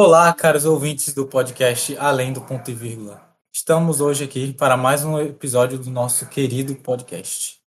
[0.00, 3.20] Olá, caros ouvintes do podcast Além do Ponto e Vírgula.
[3.52, 7.60] Estamos hoje aqui para mais um episódio do nosso querido podcast.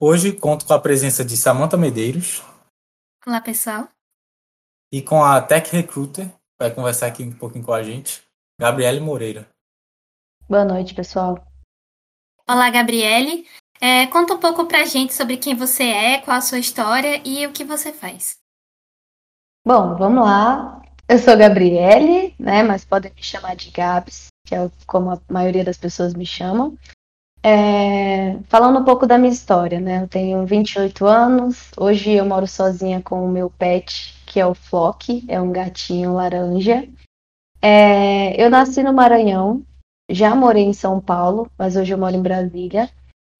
[0.00, 2.42] Hoje conto com a presença de Samantha Medeiros.
[3.24, 3.88] Olá, pessoal.
[4.90, 8.20] E com a Tech Recruiter, vai conversar aqui um pouquinho com a gente,
[8.60, 9.48] Gabriele Moreira.
[10.48, 11.36] Boa noite, pessoal.
[12.50, 13.46] Olá, Gabriele.
[13.80, 17.46] É, conta um pouco pra gente sobre quem você é, qual a sua história e
[17.46, 18.38] o que você faz.
[19.64, 20.83] Bom, vamos lá.
[21.06, 22.62] Eu sou Gabriele, né?
[22.62, 26.76] Mas podem me chamar de Gabs, que é como a maioria das pessoas me chamam.
[27.42, 30.02] É, falando um pouco da minha história, né?
[30.02, 31.70] Eu tenho 28 anos.
[31.76, 36.14] Hoje eu moro sozinha com o meu pet, que é o Flock, é um gatinho
[36.14, 36.88] laranja.
[37.60, 39.62] É, eu nasci no Maranhão,
[40.10, 42.88] já morei em São Paulo, mas hoje eu moro em Brasília.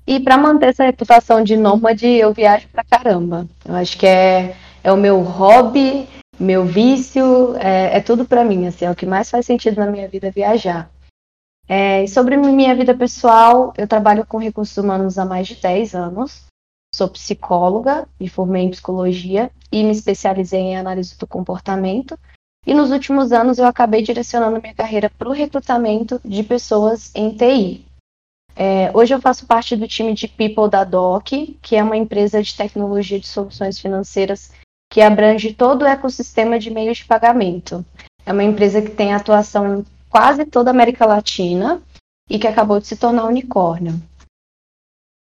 [0.07, 3.49] E para manter essa reputação de nômade, eu viajo pra caramba.
[3.65, 6.07] Eu acho que é, é o meu hobby,
[6.39, 8.67] meu vício, é, é tudo para mim.
[8.67, 10.91] Assim, é o que mais faz sentido na minha vida viajar.
[11.67, 16.45] É, sobre minha vida pessoal, eu trabalho com recursos humanos há mais de 10 anos.
[16.95, 22.19] Sou psicóloga, me formei em psicologia e me especializei em análise do comportamento.
[22.67, 27.37] E nos últimos anos eu acabei direcionando minha carreira para o recrutamento de pessoas em
[27.37, 27.85] TI.
[28.57, 32.41] É, hoje eu faço parte do time de People da DOC, que é uma empresa
[32.41, 34.53] de tecnologia de soluções financeiras
[34.95, 37.85] que abrange todo o ecossistema de meios de pagamento.
[38.25, 41.83] É uma empresa que tem atuação em quase toda a América Latina
[42.31, 44.01] e que acabou de se tornar unicórnio.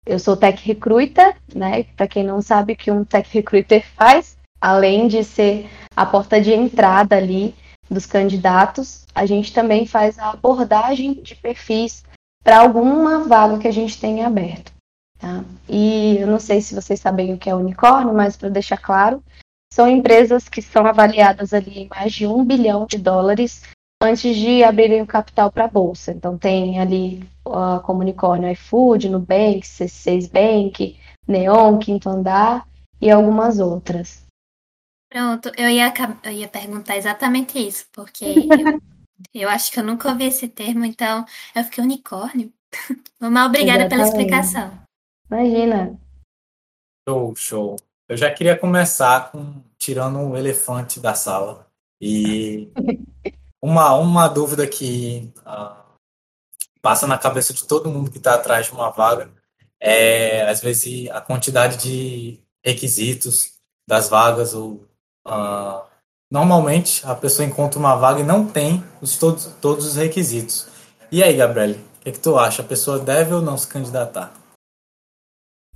[0.04, 1.84] Eu sou tech recruiter, né?
[1.84, 6.40] Para quem não sabe o que um tech recruiter faz, além de ser a porta
[6.40, 7.54] de entrada ali
[7.88, 12.02] dos candidatos, a gente também faz a abordagem de perfis
[12.42, 14.72] para alguma vaga que a gente tenha aberto.
[15.16, 15.44] Tá?
[15.68, 19.22] E eu não sei se vocês sabem o que é unicórnio, mas para deixar claro,
[19.72, 23.62] são empresas que são avaliadas ali em mais de um bilhão de dólares
[24.02, 26.12] antes de abrirem o capital para a bolsa.
[26.12, 32.66] Então tem ali uh, como unicórnio iFood, Nubank, C6 Bank, Neon, Quinto Andar
[33.00, 34.24] e algumas outras.
[35.10, 35.92] Pronto, eu ia,
[36.24, 38.24] eu ia perguntar exatamente isso, porque
[39.34, 42.52] eu, eu acho que eu nunca ouvi esse termo, então eu fiquei unicórnio.
[43.18, 44.70] Mas obrigada pela explicação.
[45.30, 45.98] Imagina.
[47.08, 47.76] Show, show.
[48.10, 51.68] Eu já queria começar com tirando um elefante da sala.
[52.00, 52.68] E
[53.62, 55.76] uma, uma dúvida que uh,
[56.82, 59.30] passa na cabeça de todo mundo que está atrás de uma vaga
[59.78, 63.52] é, às vezes, a quantidade de requisitos
[63.88, 64.54] das vagas.
[64.54, 64.84] Ou,
[65.28, 65.84] uh,
[66.28, 70.66] normalmente, a pessoa encontra uma vaga e não tem os, todos, todos os requisitos.
[71.12, 72.60] E aí, Gabriele, o que, que tu acha?
[72.60, 74.34] A pessoa deve ou não se candidatar?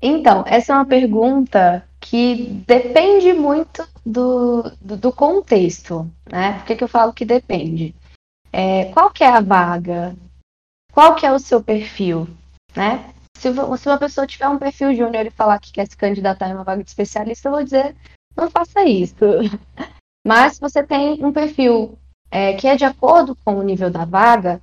[0.02, 6.59] Então, essa é uma pergunta que depende muito do, do, do contexto, né?
[6.59, 7.94] Por que, que eu falo que depende?
[8.53, 10.14] É, qual que é a vaga?
[10.93, 12.28] Qual que é o seu perfil,
[12.76, 13.10] né?
[13.38, 16.53] Se, se uma pessoa tiver um perfil júnior e falar que quer se candidatar em
[16.53, 17.97] uma vaga de especialista, eu vou dizer,
[18.37, 19.16] não faça isso.
[20.26, 21.98] Mas se você tem um perfil
[22.31, 24.60] é, que é de acordo com o nível da vaga,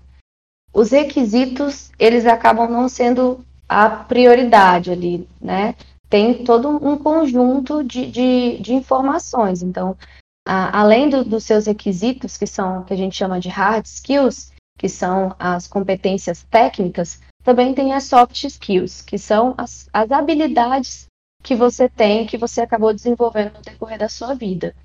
[0.72, 5.74] os requisitos, eles acabam não sendo a prioridade ali, né?
[6.12, 9.64] Tem todo um conjunto de, de, de informações.
[9.64, 9.98] Então,
[10.46, 14.52] a, além do, dos seus requisitos, que são que a gente chama de hard skills,
[14.78, 21.06] que são as competências técnicas, também tem as soft skills, que são as, as habilidades
[21.42, 24.76] que você tem, que você acabou desenvolvendo no decorrer da sua vida.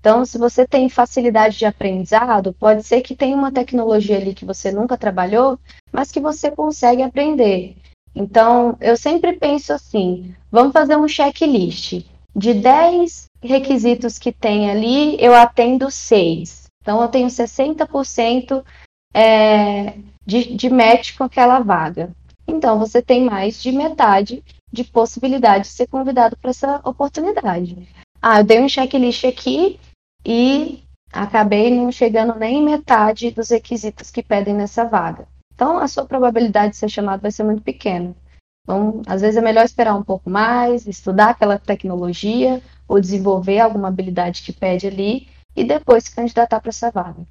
[0.00, 4.46] Então, se você tem facilidade de aprendizado, pode ser que tenha uma tecnologia ali que
[4.46, 5.58] você nunca trabalhou,
[5.92, 7.76] mas que você consegue aprender.
[8.14, 12.04] Então, eu sempre penso assim: vamos fazer um checklist.
[12.34, 16.66] De 10 requisitos que tem ali, eu atendo 6.
[16.80, 18.64] Então, eu tenho 60%
[19.12, 19.94] é,
[20.24, 22.10] de, de match com aquela vaga.
[22.46, 24.42] Então, você tem mais de metade
[24.72, 27.88] de possibilidade de ser convidado para essa oportunidade.
[28.22, 29.80] Ah, eu dei um checklist aqui
[30.24, 30.82] e
[31.12, 35.26] acabei não chegando nem em metade dos requisitos que pedem nessa vaga.
[35.60, 38.16] Então, a sua probabilidade de ser chamado vai ser muito pequena.
[38.62, 43.88] Então, às vezes é melhor esperar um pouco mais, estudar aquela tecnologia ou desenvolver alguma
[43.88, 47.26] habilidade que pede ali e depois se candidatar para essa vaga.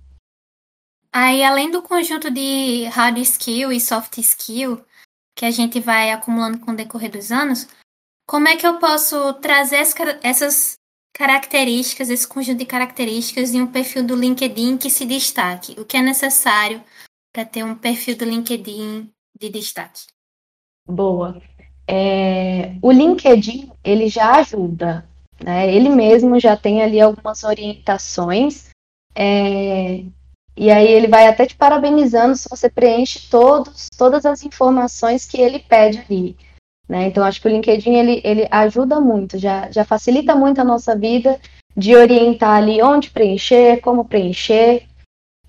[1.11, 4.79] Aí, além do conjunto de hard skill e soft skill
[5.35, 7.67] que a gente vai acumulando com o decorrer dos anos,
[8.27, 9.77] como é que eu posso trazer
[10.21, 10.73] essas
[11.15, 15.79] características, esse conjunto de características em um perfil do LinkedIn que se destaque?
[15.79, 16.79] O que é necessário
[17.33, 20.07] para ter um perfil do LinkedIn de destaque?
[20.87, 21.41] Boa.
[21.87, 25.09] É, o LinkedIn ele já ajuda,
[25.43, 25.73] né?
[25.73, 28.69] Ele mesmo já tem ali algumas orientações
[29.15, 30.05] É,
[30.57, 35.41] e aí ele vai até te parabenizando se você preenche todos, todas as informações que
[35.41, 36.37] ele pede ali.
[36.87, 37.07] Né?
[37.07, 40.97] Então, acho que o LinkedIn ele, ele ajuda muito, já, já facilita muito a nossa
[40.97, 41.39] vida
[41.77, 44.88] de orientar ali onde preencher, como preencher.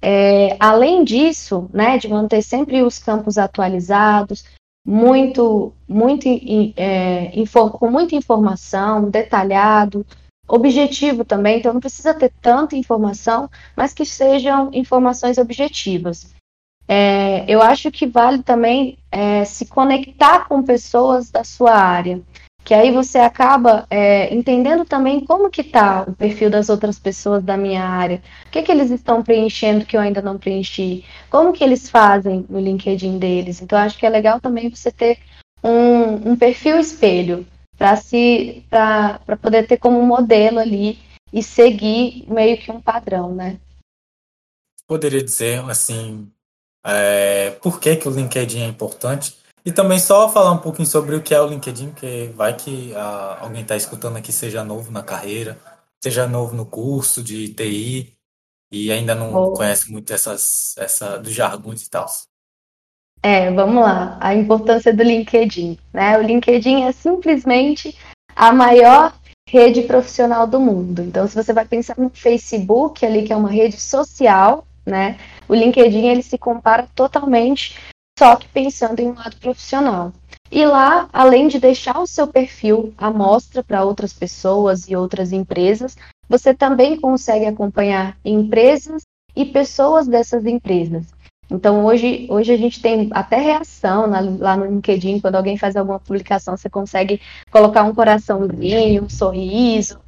[0.02, 4.44] É, além disso, né, de manter sempre os campos atualizados,
[4.85, 6.26] muito, muito
[6.76, 7.32] é,
[7.73, 10.06] com muita informação, detalhado,
[10.49, 16.35] objetivo também, então não precisa ter tanta informação, mas que sejam informações objetivas.
[16.88, 22.20] É, eu acho que vale também é, se conectar com pessoas da sua área,
[22.64, 27.42] que aí você acaba é, entendendo também como que está o perfil das outras pessoas
[27.42, 31.52] da minha área, o que, que eles estão preenchendo que eu ainda não preenchi, como
[31.52, 33.60] que eles fazem no LinkedIn deles.
[33.60, 35.18] Então, acho que é legal também você ter
[35.62, 37.46] um, um perfil espelho
[37.76, 40.98] para se para poder ter como modelo ali
[41.32, 43.58] e seguir meio que um padrão, né?
[44.86, 46.30] Poderia dizer assim,
[46.84, 49.39] é, por que, que o LinkedIn é importante?
[49.64, 52.94] E também só falar um pouquinho sobre o que é o LinkedIn, que vai que
[52.94, 55.58] ah, alguém está escutando aqui seja novo na carreira,
[56.02, 58.16] seja novo no curso de TI
[58.72, 59.52] e ainda não oh.
[59.52, 62.06] conhece muito essas, essa, dos jargões e tal.
[63.22, 64.16] É, vamos lá.
[64.20, 65.78] A importância do LinkedIn.
[65.92, 66.16] Né?
[66.16, 67.96] O LinkedIn é simplesmente
[68.34, 69.12] a maior
[69.46, 71.02] rede profissional do mundo.
[71.02, 75.18] Então, se você vai pensar no Facebook, ali que é uma rede social, né?
[75.48, 77.76] O LinkedIn ele se compara totalmente,
[78.20, 80.12] só que pensando em um lado profissional.
[80.52, 85.32] E lá, além de deixar o seu perfil à mostra para outras pessoas e outras
[85.32, 85.96] empresas,
[86.28, 91.06] você também consegue acompanhar empresas e pessoas dessas empresas.
[91.50, 95.75] Então, hoje, hoje a gente tem até reação na, lá no LinkedIn, quando alguém faz
[95.75, 99.99] alguma publicação, você consegue colocar um coraçãozinho, um sorriso,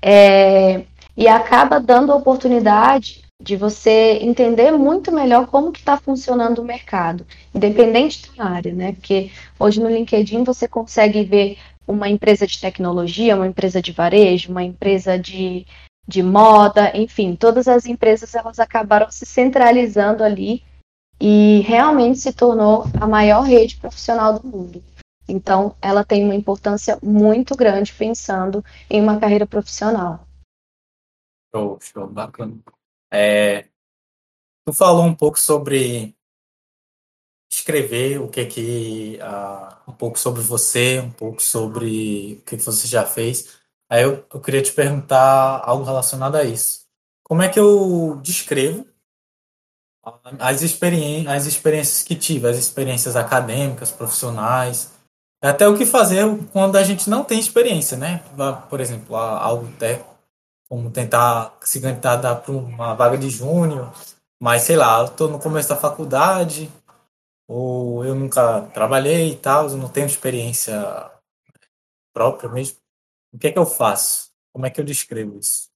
[0.00, 0.84] é,
[1.16, 7.26] e acaba dando oportunidade de você entender muito melhor como que está funcionando o mercado,
[7.54, 8.92] independente da área, né?
[8.92, 14.50] Porque hoje no LinkedIn você consegue ver uma empresa de tecnologia, uma empresa de varejo,
[14.50, 15.66] uma empresa de,
[16.08, 20.64] de moda, enfim, todas as empresas elas acabaram se centralizando ali
[21.20, 24.82] e realmente se tornou a maior rede profissional do mundo.
[25.28, 30.20] Então, ela tem uma importância muito grande pensando em uma carreira profissional.
[31.54, 32.58] Show, show, bacana.
[33.12, 33.68] É,
[34.66, 36.16] tu falou um pouco sobre
[37.50, 42.86] escrever o que que uh, um pouco sobre você, um pouco sobre o que, você
[42.86, 43.58] já fez.
[43.88, 46.86] Aí eu, eu queria te perguntar algo relacionado a isso.
[47.22, 48.86] Como é que eu descrevo
[50.38, 54.92] as, experi as experiências que tive, as experiências acadêmicas, profissionais,
[55.42, 58.22] até o que fazer quando a gente não tem experiência, né?
[58.68, 60.04] Por exemplo, algo até
[60.68, 63.92] como tentar se candidatar para uma vaga de júnior,
[64.40, 66.70] mas sei lá, estou no começo da faculdade,
[67.48, 71.10] ou eu nunca trabalhei e tal, não tenho experiência
[72.12, 72.78] própria mesmo.
[73.32, 74.30] O que é que eu faço?
[74.52, 75.68] Como é que eu descrevo isso?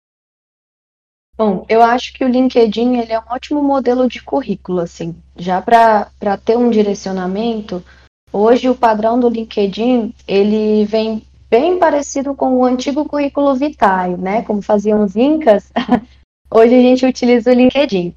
[1.36, 5.14] Bom, eu acho que o LinkedIn ele é um ótimo modelo de currículo, assim.
[5.36, 6.10] Já para
[6.44, 7.82] ter um direcionamento,
[8.32, 14.42] hoje o padrão do LinkedIn ele vem bem parecido com o antigo currículo vitae, né?
[14.42, 15.72] Como faziam os incas,
[16.50, 18.14] hoje a gente utiliza o LinkedIn.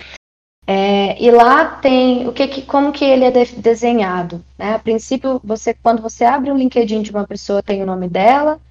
[0.65, 4.43] É, e lá tem o que, que, como que ele é de, desenhado.
[4.57, 4.75] Né?
[4.75, 8.61] A princípio, você quando você abre o LinkedIn de uma pessoa, tem o nome dela,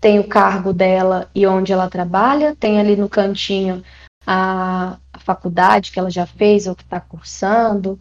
[0.00, 3.84] tem o cargo dela e onde ela trabalha, tem ali no cantinho
[4.26, 8.00] a, a faculdade que ela já fez ou que está cursando.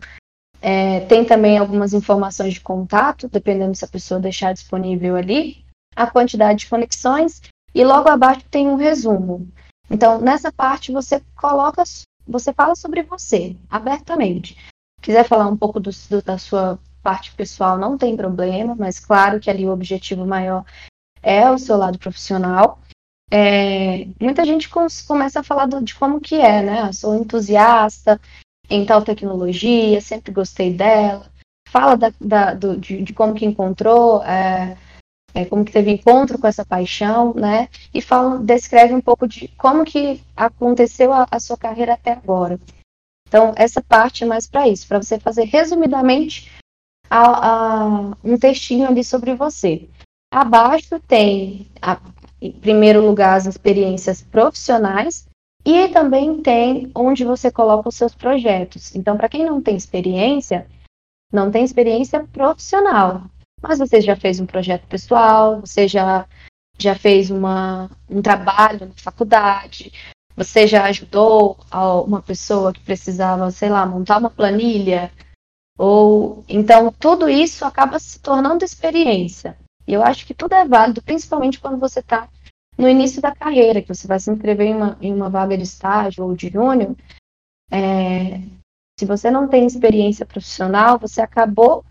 [0.59, 5.60] É, tem também algumas informações de contato, dependendo se a pessoa deixar disponível ali,
[5.95, 7.41] a quantidade de conexões,
[7.73, 9.47] e logo abaixo tem um resumo.
[9.89, 11.83] Então, nessa parte você coloca,
[12.27, 14.57] você fala sobre você, abertamente.
[15.01, 19.39] Quiser falar um pouco do, do, da sua parte pessoal, não tem problema, mas claro
[19.39, 20.63] que ali o objetivo maior
[21.21, 22.79] é o seu lado profissional.
[23.29, 24.69] É, muita gente
[25.07, 26.81] começa a falar do, de como que é, né?
[26.87, 28.19] Eu sou entusiasta
[28.69, 31.29] em tal tecnologia, sempre gostei dela.
[31.69, 34.77] Fala da, da, do, de, de, como que encontrou, é,
[35.33, 37.69] é, como que teve encontro com essa paixão, né?
[37.93, 42.59] E fala, descreve um pouco de como que aconteceu a, a sua carreira até agora.
[43.27, 46.51] Então, essa parte é mais para isso, para você fazer resumidamente
[47.09, 47.87] a, a,
[48.23, 49.87] um textinho ali sobre você.
[50.33, 51.67] Abaixo tem,
[52.41, 55.27] em primeiro lugar, as experiências profissionais
[55.65, 58.95] e também tem onde você coloca os seus projetos.
[58.95, 60.67] Então, para quem não tem experiência,
[61.31, 63.23] não tem experiência profissional,
[63.61, 66.27] mas você já fez um projeto pessoal, você já,
[66.77, 69.91] já fez uma, um trabalho na faculdade,
[70.35, 71.57] Você já ajudou
[72.07, 75.11] uma pessoa que precisava, sei lá, montar uma planilha?
[75.77, 79.57] Ou então tudo isso acaba se tornando experiência.
[79.87, 82.29] E eu acho que tudo é válido, principalmente quando você está
[82.77, 85.63] no início da carreira, que você vai se inscrever em uma, em uma vaga de
[85.63, 86.95] estágio ou de júnior.
[87.69, 88.39] É,
[88.99, 91.83] se você não tem experiência profissional, você acabou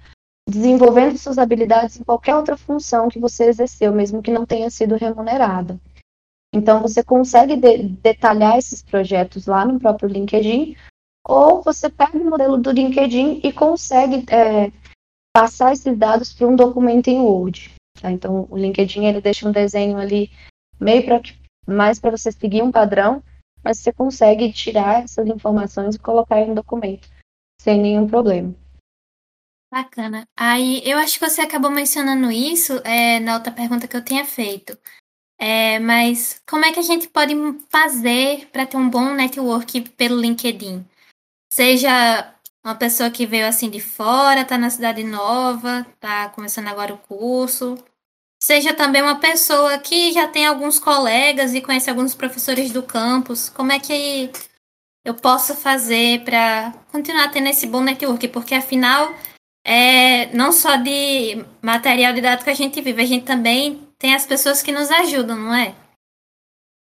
[0.51, 4.97] desenvolvendo suas habilidades em qualquer outra função que você exerceu, mesmo que não tenha sido
[4.97, 5.81] remunerada.
[6.53, 10.77] Então, você consegue de detalhar esses projetos lá no próprio LinkedIn,
[11.27, 14.73] ou você pega o modelo do LinkedIn e consegue é,
[15.33, 17.73] passar esses dados para um documento em Word.
[18.01, 18.11] Tá?
[18.11, 20.31] Então, o LinkedIn ele deixa um desenho ali
[20.81, 21.21] meio para
[21.67, 23.23] mais para você seguir um padrão,
[23.63, 27.09] mas você consegue tirar essas informações e colocar em um documento
[27.61, 28.55] sem nenhum problema.
[29.71, 30.27] Bacana.
[30.37, 34.25] Aí eu acho que você acabou mencionando isso é, na outra pergunta que eu tinha
[34.25, 34.77] feito.
[35.39, 37.35] É, mas como é que a gente pode
[37.71, 40.85] fazer para ter um bom network pelo LinkedIn?
[41.53, 42.35] Seja
[42.65, 46.99] uma pessoa que veio assim de fora, está na cidade nova, está começando agora o
[46.99, 47.79] curso.
[48.43, 53.49] Seja também uma pessoa que já tem alguns colegas e conhece alguns professores do campus.
[53.49, 54.31] Como é que
[55.05, 58.29] eu posso fazer para continuar tendo esse bom network?
[58.29, 59.15] Porque afinal,
[59.65, 64.27] é, não só de material didático que a gente vive, a gente também tem as
[64.27, 65.75] pessoas que nos ajudam, não é?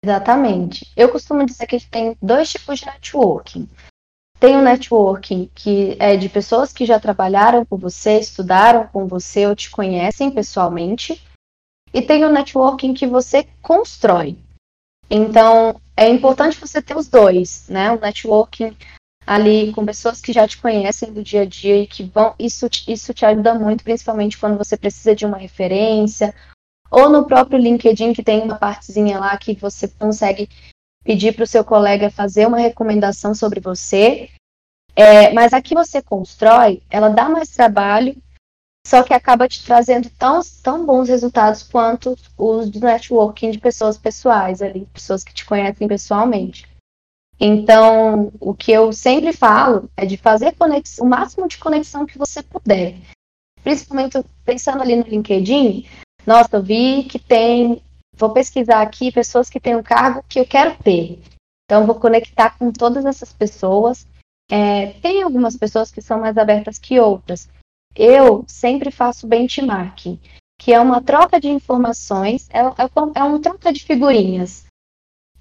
[0.04, 0.90] Exatamente.
[0.96, 3.68] Eu costumo dizer que tem dois tipos de networking.
[4.38, 9.06] Tem o um networking que é de pessoas que já trabalharam com você, estudaram com
[9.06, 11.22] você ou te conhecem pessoalmente.
[11.94, 14.36] E tem o um networking que você constrói.
[15.08, 17.92] Então, é importante você ter os dois, né?
[17.92, 18.76] O networking
[19.26, 22.34] ali com pessoas que já te conhecem do dia a dia e que vão.
[22.38, 26.34] Isso, isso te ajuda muito, principalmente quando você precisa de uma referência
[26.90, 30.48] ou no próprio LinkedIn, que tem uma partezinha lá que você consegue
[31.02, 34.30] pedir para o seu colega fazer uma recomendação sobre você.
[34.96, 38.16] É, mas a que você constrói, ela dá mais trabalho,
[38.86, 43.98] só que acaba te trazendo tão, tão bons resultados quanto os do networking de pessoas
[43.98, 46.68] pessoais ali, pessoas que te conhecem pessoalmente.
[47.38, 52.18] Então, o que eu sempre falo é de fazer conexão, o máximo de conexão que
[52.18, 52.96] você puder.
[53.62, 55.86] Principalmente pensando ali no LinkedIn,
[56.26, 57.82] nossa, eu vi que tem.
[58.16, 61.20] Vou pesquisar aqui pessoas que têm um cargo que eu quero ter.
[61.64, 64.06] Então, vou conectar com todas essas pessoas.
[64.50, 67.48] É, tem algumas pessoas que são mais abertas que outras.
[67.96, 70.20] Eu sempre faço benchmarking,
[70.58, 74.63] que é uma troca de informações, é, é, é uma troca de figurinhas.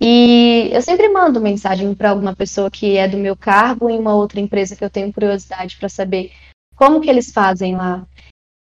[0.05, 4.13] E eu sempre mando mensagem para alguma pessoa que é do meu cargo em uma
[4.13, 6.33] outra empresa que eu tenho curiosidade para saber
[6.75, 8.05] como que eles fazem lá.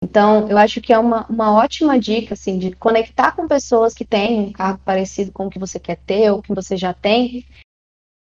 [0.03, 4.05] Então, eu acho que é uma, uma ótima dica, assim, de conectar com pessoas que
[4.05, 7.43] têm um cargo parecido com o que você quer ter ou que você já tem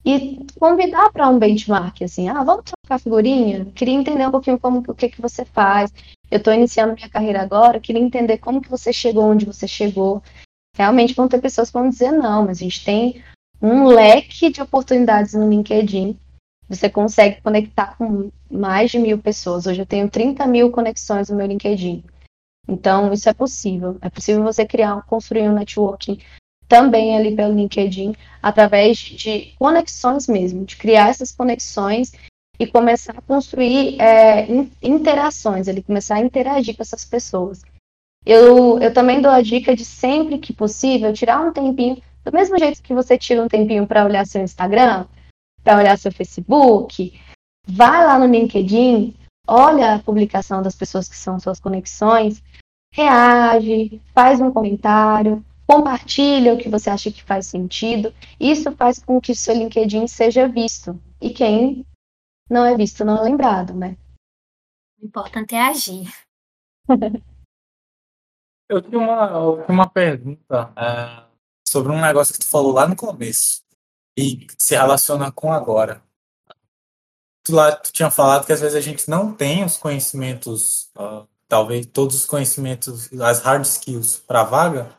[0.03, 3.65] e convidar para um benchmark, assim, ah, vamos trocar figurinha?
[3.75, 5.93] Queria entender um pouquinho como o que, que você faz.
[6.31, 10.23] Eu estou iniciando minha carreira agora, queria entender como que você chegou onde você chegou.
[10.75, 13.23] Realmente vão ter pessoas que vão dizer não, mas a gente tem
[13.61, 16.17] um leque de oportunidades no LinkedIn
[16.71, 19.67] você consegue conectar com mais de mil pessoas.
[19.67, 22.01] Hoje eu tenho 30 mil conexões no meu LinkedIn.
[22.65, 23.97] Então, isso é possível.
[24.01, 26.17] É possível você criar, construir um networking
[26.69, 32.13] também ali pelo LinkedIn, através de conexões mesmo, de criar essas conexões
[32.57, 34.47] e começar a construir é,
[34.81, 37.61] interações, ele começar a interagir com essas pessoas.
[38.25, 42.57] Eu, eu também dou a dica de sempre que possível tirar um tempinho, do mesmo
[42.57, 45.07] jeito que você tira um tempinho para olhar seu Instagram,
[45.63, 47.19] para olhar seu Facebook,
[47.67, 49.15] vai lá no LinkedIn,
[49.47, 52.43] olha a publicação das pessoas que são suas conexões,
[52.93, 58.13] reage, faz um comentário, compartilha o que você acha que faz sentido.
[58.39, 60.99] Isso faz com que seu LinkedIn seja visto.
[61.19, 61.85] E quem
[62.49, 63.97] não é visto não é lembrado, né?
[65.01, 66.11] O importante é agir.
[68.71, 71.23] Eu tinha uma, uma pergunta é,
[71.67, 73.63] sobre um negócio que tu falou lá no começo
[74.17, 76.01] e se relaciona com agora.
[77.43, 81.27] Tu lá tu tinha falado que às vezes a gente não tem os conhecimentos, uh,
[81.49, 84.95] talvez todos os conhecimentos, as hard skills para vaga,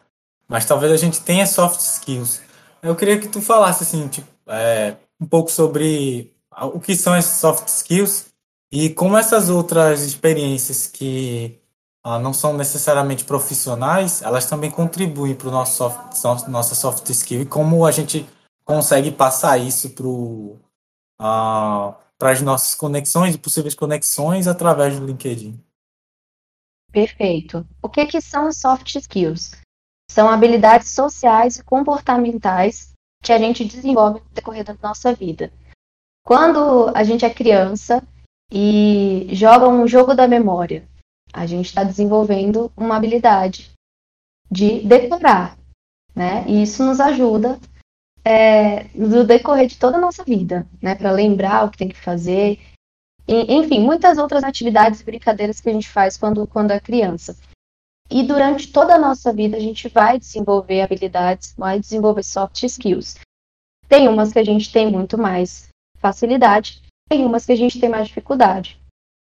[0.46, 2.42] mas talvez a gente tenha soft skills.
[2.82, 6.36] Eu queria que tu falasse assim, tipo, é, um pouco sobre
[6.74, 8.26] o que são esses soft skills
[8.70, 11.61] e como essas outras experiências que
[12.06, 17.46] uh, não são necessariamente profissionais, elas também contribuem para nosso soft, nossa soft skill e
[17.46, 18.26] como a gente
[18.64, 19.90] consegue passar isso
[21.18, 25.58] para as nossas conexões e possíveis conexões através do LinkedIn.
[26.92, 27.66] Perfeito.
[27.82, 29.52] O que, que são soft skills?
[30.10, 32.92] São habilidades sociais e comportamentais
[33.22, 35.50] que a gente desenvolve no decorrer da nossa vida.
[36.24, 38.06] Quando a gente é criança
[38.50, 40.86] e joga um jogo da memória,
[41.32, 43.70] a gente está desenvolvendo uma habilidade
[44.50, 45.56] de decorar,
[46.14, 46.44] né?
[46.46, 47.58] E isso nos ajuda
[48.24, 50.94] é, no decorrer de toda a nossa vida, né?
[50.94, 52.60] Para lembrar o que tem que fazer.
[53.26, 57.36] E, enfim, muitas outras atividades e brincadeiras que a gente faz quando, quando é criança.
[58.10, 63.18] E durante toda a nossa vida a gente vai desenvolver habilidades, vai desenvolver soft skills.
[63.88, 67.88] Tem umas que a gente tem muito mais facilidade, tem umas que a gente tem
[67.88, 68.81] mais dificuldade.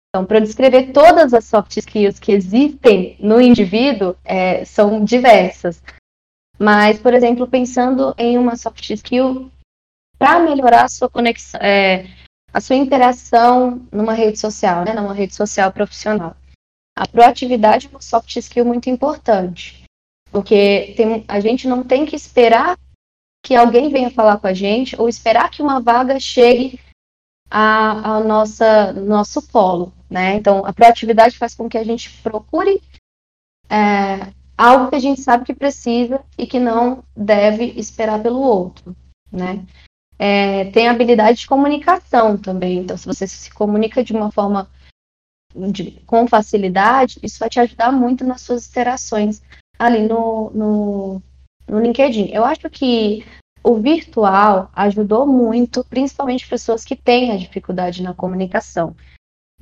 [0.10, 5.84] Então, para descrever todas as soft skills que existem no indivíduo, é, são diversas.
[6.58, 9.52] Mas, por exemplo, pensando em uma soft skill
[10.18, 12.08] para melhorar a sua conexão, é,
[12.52, 16.36] a sua interação numa rede social, né, numa rede social profissional.
[16.98, 19.84] A proatividade é uma soft skill muito importante,
[20.32, 22.78] porque tem, a gente não tem que esperar
[23.46, 26.80] que alguém venha falar com a gente ou esperar que uma vaga chegue
[27.50, 30.36] a, a nossa nosso polo, né?
[30.36, 32.82] Então, a proatividade faz com que a gente procure
[33.70, 38.96] é, algo que a gente sabe que precisa e que não deve esperar pelo outro,
[39.32, 39.66] né?
[40.18, 42.80] É, tem habilidade de comunicação também.
[42.80, 44.70] Então, se você se comunica de uma forma
[45.72, 49.42] de, com facilidade, isso vai te ajudar muito nas suas interações
[49.78, 51.22] ali no, no,
[51.68, 52.32] no LinkedIn.
[52.34, 53.26] Eu acho que
[53.64, 58.96] o virtual ajudou muito, principalmente pessoas que têm a dificuldade na comunicação,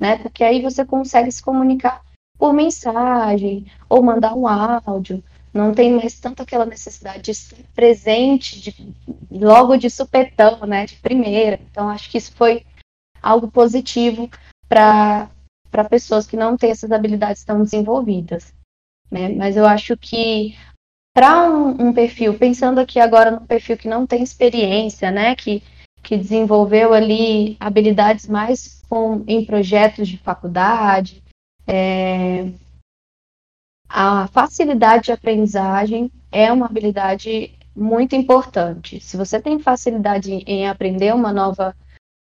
[0.00, 0.18] né?
[0.18, 2.02] Porque aí você consegue se comunicar
[2.38, 5.22] por mensagem ou mandar um áudio.
[5.52, 8.94] Não tem mais tanto aquela necessidade de estar presente de,
[9.30, 11.58] logo de supetão, né, de primeira.
[11.70, 12.64] Então, acho que isso foi
[13.20, 14.30] algo positivo
[14.68, 15.28] para
[15.90, 18.54] pessoas que não têm essas habilidades tão desenvolvidas.
[19.10, 19.30] Né?
[19.30, 20.56] Mas eu acho que
[21.18, 25.64] para um, um, perfil, pensando aqui agora no perfil que não tem experiência, né, que,
[26.00, 31.20] que desenvolveu ali habilidades mais com, em projetos de faculdade,
[31.66, 32.52] é,
[33.88, 39.00] a facilidade de aprendizagem é uma habilidade muito importante.
[39.00, 41.74] Se você tem facilidade em aprender uma nova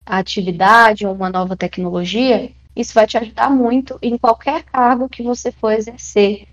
[0.07, 5.50] atividade ou uma nova tecnologia, isso vai te ajudar muito em qualquer cargo que você
[5.50, 6.46] for exercer.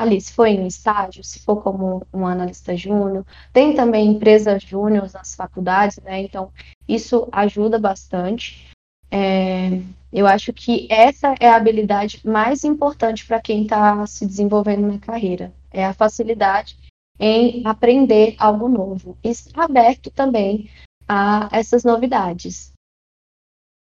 [0.00, 4.62] Ali, se for em um estágio, se for como um analista júnior, tem também empresas
[4.62, 6.20] júnior nas faculdades, né?
[6.20, 6.52] Então,
[6.86, 8.68] isso ajuda bastante.
[9.10, 9.80] É,
[10.12, 14.98] eu acho que essa é a habilidade mais importante para quem está se desenvolvendo na
[14.98, 15.52] carreira.
[15.72, 16.76] É a facilidade
[17.18, 19.16] em aprender algo novo.
[19.24, 20.68] E estar aberto também
[21.08, 22.72] a essas novidades.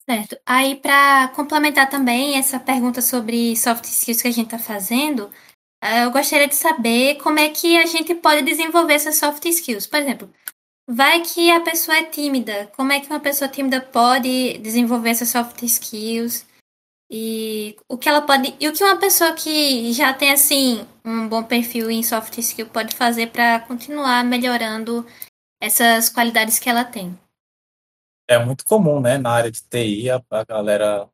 [0.08, 0.38] Certo.
[0.46, 5.32] Aí, para complementar também essa pergunta sobre soft skills que a gente está fazendo,
[6.04, 9.88] eu gostaria de saber como é que a gente pode desenvolver essas soft skills.
[9.88, 10.30] Por exemplo,
[10.88, 12.67] Vai que a pessoa é tímida.
[12.76, 16.45] Como é que uma pessoa tímida pode desenvolver essas soft skills?
[17.10, 18.56] E o que ela pode.
[18.60, 22.67] E o que uma pessoa que já tem assim um bom perfil em soft skill
[22.67, 25.06] pode fazer para continuar melhorando
[25.60, 27.17] essas qualidades que ela tem?
[28.28, 31.08] É muito comum, né, na área de TI, a, a galera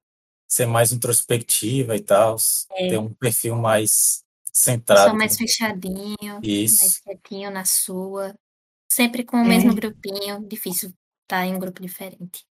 [0.47, 2.37] ser mais introspectiva e tal,
[2.71, 2.89] é.
[2.89, 4.20] ter um perfil mais
[4.51, 5.11] centrado.
[5.11, 6.81] Só mais fechadinho, Isso.
[6.81, 8.35] mais quietinho na sua.
[8.91, 9.75] Sempre com o mesmo é.
[9.75, 12.43] grupinho, difícil estar tá em um grupo diferente.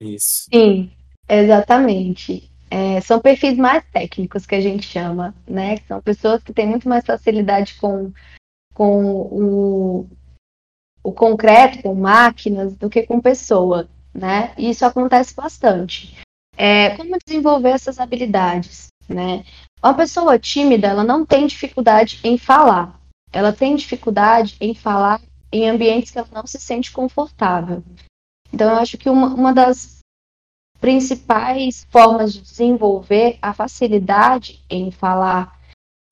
[0.00, 0.46] Isso.
[0.52, 0.90] Sim,
[1.28, 2.50] exatamente.
[2.70, 5.78] É, são perfis mais técnicos que a gente chama, né?
[5.86, 8.12] São pessoas que têm muito mais facilidade com,
[8.74, 10.08] com o,
[11.02, 14.52] o concreto, com máquinas, do que com pessoa, né?
[14.58, 16.18] E isso acontece bastante.
[16.56, 19.44] É, como desenvolver essas habilidades, né?
[19.82, 23.00] Uma pessoa tímida, ela não tem dificuldade em falar.
[23.32, 25.20] Ela tem dificuldade em falar
[25.52, 27.82] em ambientes que ela não se sente confortável.
[28.52, 29.98] Então, eu acho que uma, uma das
[30.80, 35.58] principais formas de desenvolver a facilidade em falar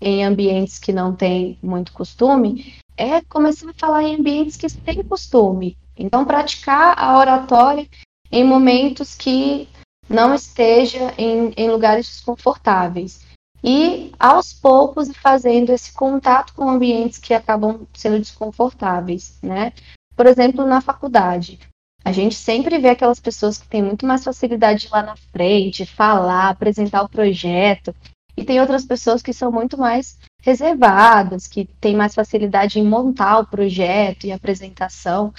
[0.00, 5.02] em ambientes que não tem muito costume é começar a falar em ambientes que têm
[5.02, 5.76] costume.
[5.96, 7.88] Então, praticar a oratória
[8.30, 9.68] em momentos que
[10.08, 13.26] não esteja em, em lugares desconfortáveis
[13.62, 19.72] e aos poucos fazendo esse contato com ambientes que acabam sendo desconfortáveis, né?
[20.14, 21.58] Por exemplo, na faculdade,
[22.04, 25.16] a gente sempre vê aquelas pessoas que têm muito mais facilidade de ir lá na
[25.16, 27.94] frente, falar, apresentar o projeto,
[28.36, 33.38] e tem outras pessoas que são muito mais reservadas, que têm mais facilidade em montar
[33.38, 35.32] o projeto e apresentação.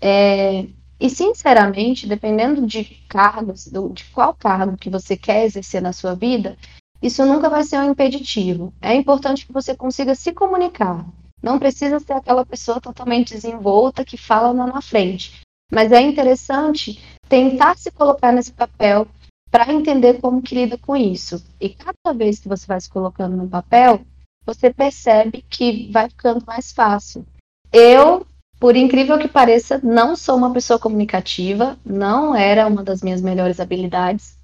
[0.00, 0.66] É,
[0.98, 6.56] e, sinceramente, dependendo de cargos, de qual cargo que você quer exercer na sua vida,
[7.02, 8.72] isso nunca vai ser um impeditivo.
[8.80, 11.06] É importante que você consiga se comunicar.
[11.42, 15.40] Não precisa ser aquela pessoa totalmente desenvolta que fala lá na frente.
[15.72, 19.06] Mas é interessante tentar se colocar nesse papel
[19.50, 21.44] para entender como que lida com isso.
[21.60, 24.00] E cada vez que você vai se colocando no papel,
[24.44, 27.24] você percebe que vai ficando mais fácil.
[27.72, 28.26] Eu,
[28.58, 33.60] por incrível que pareça, não sou uma pessoa comunicativa, não era uma das minhas melhores
[33.60, 34.37] habilidades,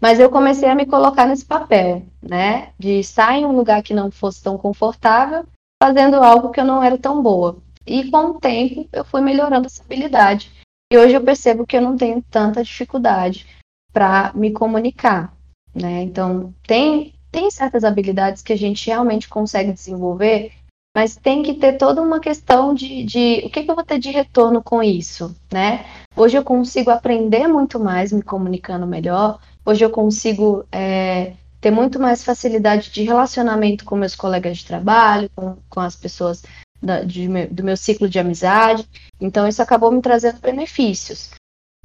[0.00, 2.70] mas eu comecei a me colocar nesse papel, né?
[2.78, 5.44] De estar em um lugar que não fosse tão confortável,
[5.82, 7.58] fazendo algo que eu não era tão boa.
[7.86, 10.50] E com o tempo eu fui melhorando essa habilidade.
[10.92, 13.46] E hoje eu percebo que eu não tenho tanta dificuldade
[13.92, 15.32] para me comunicar,
[15.74, 16.02] né?
[16.02, 20.52] Então, tem tem certas habilidades que a gente realmente consegue desenvolver,
[20.96, 23.98] mas tem que ter toda uma questão de, de o que, que eu vou ter
[23.98, 25.84] de retorno com isso, né?
[26.16, 31.98] Hoje eu consigo aprender muito mais me comunicando melhor, hoje eu consigo é, ter muito
[31.98, 36.44] mais facilidade de relacionamento com meus colegas de trabalho, com, com as pessoas
[36.80, 38.88] da, de, do meu ciclo de amizade.
[39.20, 41.30] Então, isso acabou me trazendo benefícios.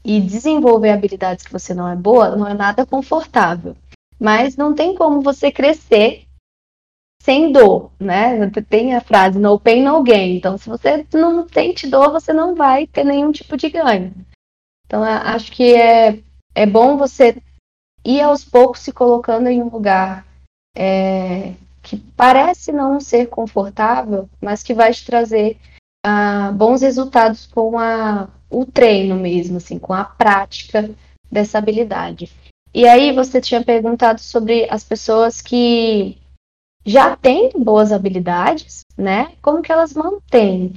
[0.04, 3.76] E desenvolver habilidades que você não é boa não é nada confortável.
[4.20, 6.26] Mas não tem como você crescer
[7.24, 8.50] sem dor, né?
[8.68, 10.36] Tem a frase no pain, no gain.
[10.36, 14.14] Então, se você não sente dor, você não vai ter nenhum tipo de ganho.
[14.86, 16.20] Então, acho que é,
[16.54, 17.42] é bom você
[18.04, 20.26] ir aos poucos se colocando em um lugar
[20.76, 25.58] é, que parece não ser confortável, mas que vai te trazer
[26.06, 30.90] uh, bons resultados com a, o treino mesmo, assim, com a prática
[31.32, 32.32] dessa habilidade.
[32.74, 36.18] E aí você tinha perguntado sobre as pessoas que
[36.86, 39.34] já têm boas habilidades, né?
[39.42, 40.74] Como que elas mantêm?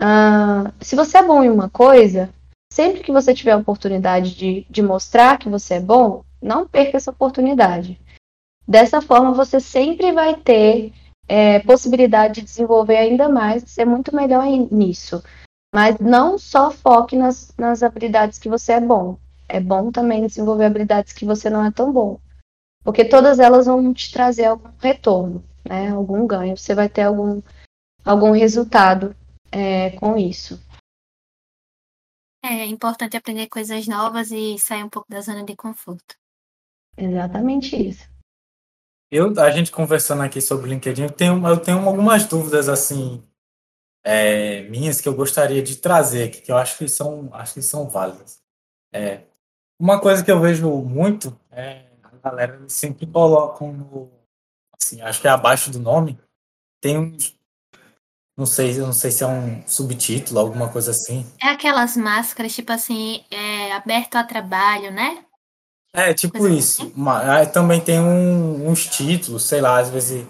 [0.00, 2.30] Uh, se você é bom em uma coisa,
[2.72, 6.96] sempre que você tiver a oportunidade de, de mostrar que você é bom, não perca
[6.96, 8.00] essa oportunidade.
[8.66, 10.92] Dessa forma, você sempre vai ter
[11.26, 15.22] é, possibilidade de desenvolver ainda mais, ser muito melhor nisso.
[15.74, 20.66] Mas não só foque nas, nas habilidades que você é bom é bom também desenvolver
[20.66, 22.20] habilidades que você não é tão bom.
[22.84, 25.90] Porque todas elas vão te trazer algum retorno, né?
[25.90, 26.56] Algum ganho.
[26.56, 27.42] Você vai ter algum,
[28.04, 29.16] algum resultado
[29.50, 30.62] é, com isso.
[32.44, 36.16] É importante aprender coisas novas e sair um pouco da zona de conforto.
[36.98, 38.08] Exatamente isso.
[39.10, 43.22] Eu, a gente conversando aqui sobre o LinkedIn, eu tenho, eu tenho algumas dúvidas assim
[44.04, 47.62] é, minhas que eu gostaria de trazer aqui, que eu acho que são, acho que
[47.62, 48.40] são válidas.
[48.92, 49.22] É,
[49.78, 54.10] uma coisa que eu vejo muito é a galera sempre colocam no.
[54.80, 56.18] Assim, acho que é abaixo do nome.
[56.80, 57.36] Tem uns.
[58.36, 61.26] Não sei, não sei se é um subtítulo, alguma coisa assim.
[61.42, 65.24] É aquelas máscaras, tipo assim, é, aberto a trabalho, né?
[65.92, 66.82] É, tipo coisa isso.
[66.82, 67.50] Assim.
[67.52, 70.26] Também tem um, uns títulos, sei lá, às vezes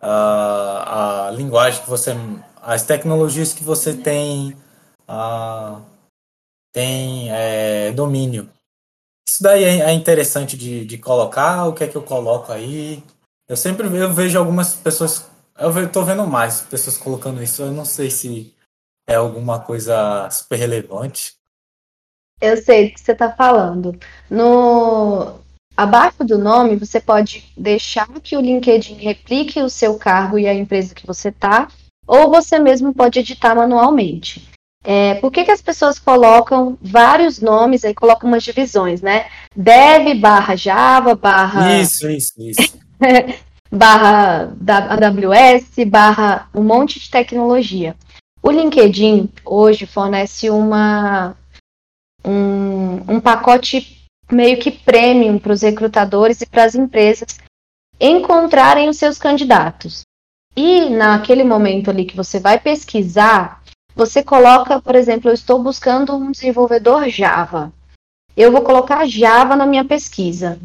[0.00, 2.14] a, a linguagem que você.
[2.60, 4.56] As tecnologias que você tem.
[5.06, 5.80] A,
[6.72, 8.48] tem é, domínio.
[9.28, 13.02] Isso daí é, é interessante de, de colocar, o que é que eu coloco aí?
[13.48, 17.84] Eu sempre eu vejo algumas pessoas, eu estou vendo mais pessoas colocando isso, eu não
[17.84, 18.54] sei se
[19.08, 21.37] é alguma coisa super relevante.
[22.40, 23.98] Eu sei do que você está falando.
[24.30, 25.34] No
[25.76, 30.54] abaixo do nome, você pode deixar que o LinkedIn replique o seu cargo e a
[30.54, 31.68] empresa que você está,
[32.06, 34.48] ou você mesmo pode editar manualmente.
[34.84, 39.26] É, por que, que as pessoas colocam vários nomes, aí colocam umas divisões, né?
[39.54, 41.80] Dev barra Java, barra.
[41.80, 42.78] Isso, isso, isso.
[43.70, 47.94] barra AWS, barra um monte de tecnologia.
[48.42, 51.36] O LinkedIn hoje fornece uma,
[52.28, 57.38] um, um pacote meio que premium para os recrutadores e para as empresas
[57.98, 60.02] encontrarem os seus candidatos.
[60.54, 63.62] E naquele momento ali que você vai pesquisar,
[63.94, 67.72] você coloca, por exemplo, eu estou buscando um desenvolvedor Java.
[68.36, 70.60] Eu vou colocar Java na minha pesquisa.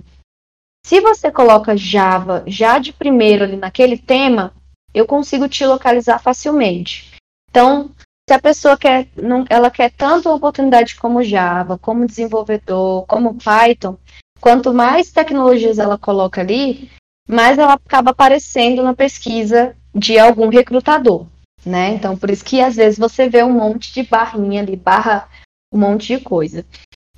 [0.85, 4.53] Se você coloca Java já de primeiro ali naquele tema,
[4.93, 7.13] eu consigo te localizar facilmente.
[7.49, 7.91] Então,
[8.27, 13.35] se a pessoa quer, não, ela quer tanto uma oportunidade como Java, como desenvolvedor, como
[13.35, 13.97] Python,
[14.39, 16.89] quanto mais tecnologias ela coloca ali,
[17.27, 21.27] mais ela acaba aparecendo na pesquisa de algum recrutador
[21.65, 21.93] né?
[21.93, 25.27] Então, por isso que às vezes você vê um monte de barrinha ali, barra
[25.73, 26.65] um monte de coisa.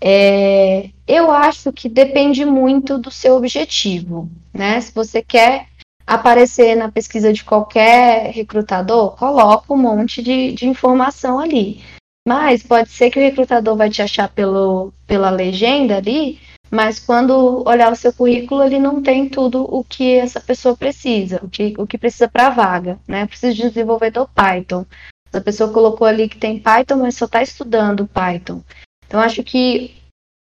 [0.02, 4.80] É, eu acho que depende muito do seu objetivo, né?
[4.82, 5.68] Se você quer
[6.06, 11.82] aparecer na pesquisa de qualquer recrutador, coloca um monte de, de informação ali.
[12.28, 16.40] Mas pode ser que o recrutador vai te achar pelo, pela legenda ali,
[16.72, 21.40] mas quando olhar o seu currículo, ele não tem tudo o que essa pessoa precisa,
[21.44, 23.26] o que, o que precisa para a vaga, né?
[23.28, 24.86] Precisa de desenvolvedor Python.
[25.32, 28.62] A pessoa colocou ali que tem Python, mas só está estudando Python.
[29.06, 29.96] Então, acho que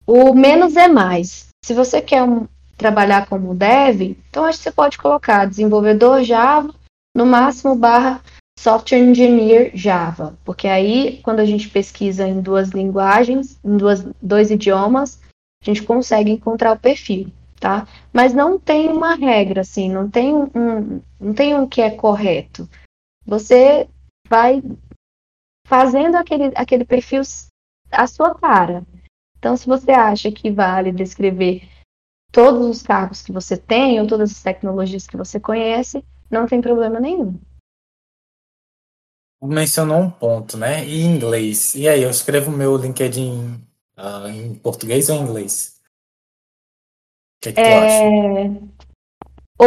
[0.07, 1.49] o menos é mais.
[1.65, 6.75] Se você quer um, trabalhar como dev, então acho que você pode colocar desenvolvedor Java,
[7.15, 8.21] no máximo barra
[8.59, 14.51] software engineer Java, porque aí quando a gente pesquisa em duas linguagens, em duas, dois
[14.51, 15.21] idiomas,
[15.63, 17.87] a gente consegue encontrar o perfil, tá?
[18.13, 22.69] Mas não tem uma regra assim, não tem um, não tem um que é correto.
[23.27, 23.89] Você
[24.29, 24.63] vai
[25.67, 27.23] fazendo aquele, aquele perfil
[27.91, 28.85] a sua cara.
[29.39, 31.69] Então, se você acha que vale descrever
[32.35, 36.61] todos os cargos que você tem ou todas as tecnologias que você conhece, não tem
[36.61, 37.39] problema nenhum.
[39.41, 40.85] Mencionou um ponto, né?
[40.85, 41.75] E inglês.
[41.75, 43.63] E aí, eu escrevo meu LinkedIn
[43.97, 45.81] uh, em português ou em inglês?
[47.37, 48.49] O que, é que é...
[48.49, 48.65] tu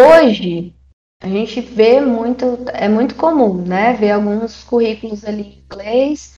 [0.02, 0.22] acha?
[0.26, 0.76] Hoje,
[1.22, 3.94] a gente vê muito, é muito comum, né?
[3.94, 6.34] Ver alguns currículos ali em inglês,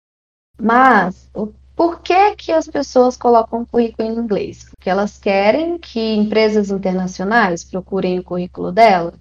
[0.62, 1.48] mas o
[1.80, 4.66] por que, que as pessoas colocam o currículo em inglês?
[4.66, 9.14] Porque elas querem que empresas internacionais procurem o currículo dela.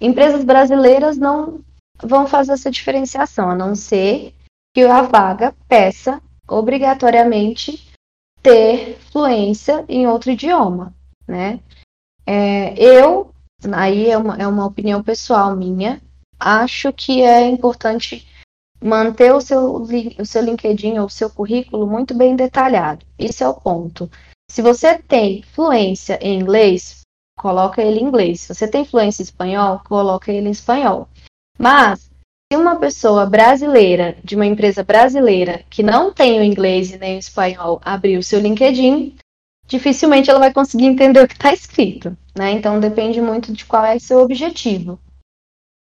[0.00, 1.60] Empresas brasileiras não
[2.02, 4.34] vão fazer essa diferenciação, a não ser
[4.74, 7.88] que a vaga peça obrigatoriamente
[8.42, 10.92] ter fluência em outro idioma,
[11.24, 11.60] né?
[12.26, 13.32] É, eu,
[13.72, 16.02] aí é uma, é uma opinião pessoal minha,
[16.36, 18.26] acho que é importante
[18.82, 23.04] manter o seu, o seu LinkedIn ou o seu currículo muito bem detalhado.
[23.18, 24.10] Esse é o ponto.
[24.50, 27.00] Se você tem fluência em inglês,
[27.38, 28.42] coloca ele em inglês.
[28.42, 31.08] Se você tem fluência em espanhol, coloca ele em espanhol.
[31.58, 32.10] Mas
[32.50, 37.16] se uma pessoa brasileira, de uma empresa brasileira, que não tem o inglês e nem
[37.16, 39.16] o espanhol, abrir o seu LinkedIn,
[39.66, 42.16] dificilmente ela vai conseguir entender o que está escrito.
[42.36, 42.52] Né?
[42.52, 45.00] Então depende muito de qual é o seu objetivo.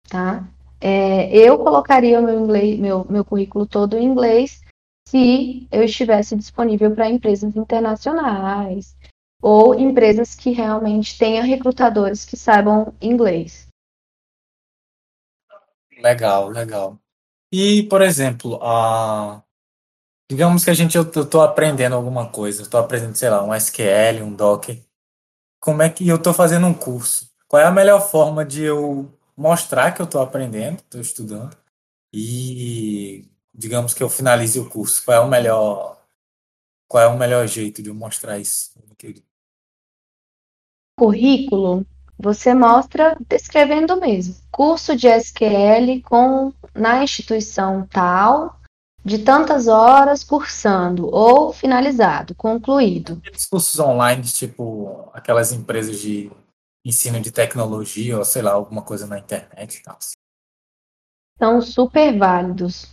[0.08, 0.48] Tá?
[0.86, 4.62] É, eu colocaria meu, inglês, meu, meu currículo todo em inglês
[5.08, 8.94] se eu estivesse disponível para empresas internacionais
[9.42, 13.66] ou empresas que realmente tenham recrutadores que saibam inglês.
[16.00, 17.00] Legal, legal.
[17.50, 19.42] E, por exemplo, a...
[20.30, 24.22] digamos que a gente eu estou aprendendo alguma coisa, estou aprendendo, sei lá, um SQL,
[24.22, 24.84] um Docker.
[25.62, 27.32] Como é que eu estou fazendo um curso?
[27.48, 31.56] Qual é a melhor forma de eu mostrar que eu estou aprendendo, estou estudando
[32.14, 35.04] e digamos que eu finalize o curso.
[35.04, 35.98] Qual é o melhor
[36.88, 38.72] qual é o melhor jeito de eu mostrar isso?
[40.96, 41.86] Currículo,
[42.18, 44.36] você mostra descrevendo mesmo.
[44.52, 48.60] Curso de SQL com na instituição tal,
[49.04, 53.20] de tantas horas cursando ou finalizado, concluído.
[53.22, 56.32] Aqueles cursos online, tipo aquelas empresas de
[56.86, 59.98] ensino de tecnologia ou sei lá, alguma coisa na internet e tal.
[61.38, 62.88] São super válidos.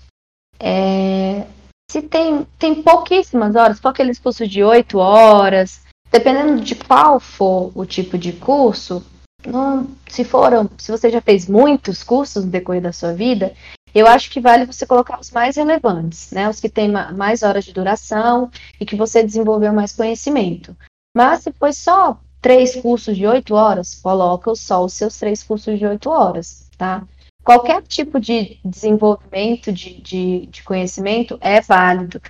[0.59, 1.47] É...
[1.91, 7.73] Se tem, tem pouquíssimas horas, for aqueles cursos de oito horas, dependendo de qual for
[7.75, 9.05] o tipo de curso,
[9.45, 13.55] não, se foram, se você já fez muitos cursos no decorrer da sua vida,
[13.95, 16.49] eu acho que vale você colocar os mais relevantes, né?
[16.49, 20.77] Os que têm mais horas de duração e que você desenvolveu mais conhecimento.
[21.17, 25.79] Mas se foi só três cursos de oito horas, coloca só os seus três cursos
[25.79, 27.07] de oito horas, tá?
[27.43, 32.21] Qualquer tipo de desenvolvimento de, de, de conhecimento é válido,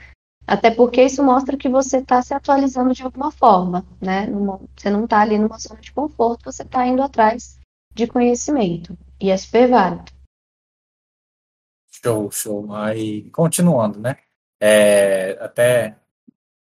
[0.46, 4.26] até porque isso mostra que você está se atualizando de alguma forma, né?
[4.76, 7.58] Você não está ali numa zona de conforto, você está indo atrás
[7.94, 10.12] de conhecimento, e é super válido.
[12.02, 12.74] Show, show.
[12.74, 14.16] Aí, continuando, né?
[14.60, 15.96] É, até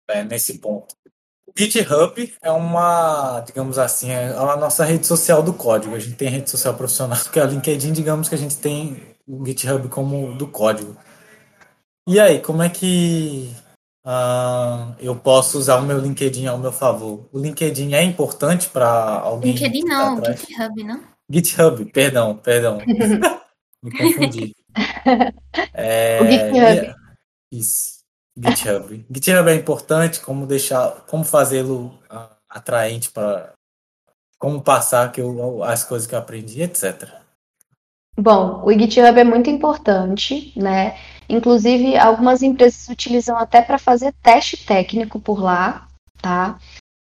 [0.08, 0.96] é, nesse ponto.
[1.56, 5.94] GitHub é uma, digamos assim, é a nossa rede social do código.
[5.94, 9.00] A gente tem rede social profissional, que é a LinkedIn, digamos que a gente tem
[9.26, 10.96] o GitHub como do código.
[12.08, 13.50] E aí, como é que
[14.04, 17.28] uh, eu posso usar o meu LinkedIn ao meu favor?
[17.32, 19.52] O LinkedIn é importante para alguém?
[19.52, 21.02] LinkedIn não, tá GitHub, não?
[21.30, 22.78] GitHub, perdão, perdão.
[23.82, 24.54] Me confundi.
[25.72, 26.94] É, o GitHub.
[27.52, 27.93] Isso.
[28.36, 29.06] GitHub.
[29.10, 33.52] GitHub é importante, como deixar, como fazê-lo uh, atraente para
[34.38, 37.08] como passar que eu, as coisas que eu aprendi, etc.
[38.16, 40.96] Bom, o GitHub é muito importante, né?
[41.28, 45.88] Inclusive, algumas empresas utilizam até para fazer teste técnico por lá,
[46.20, 46.58] tá?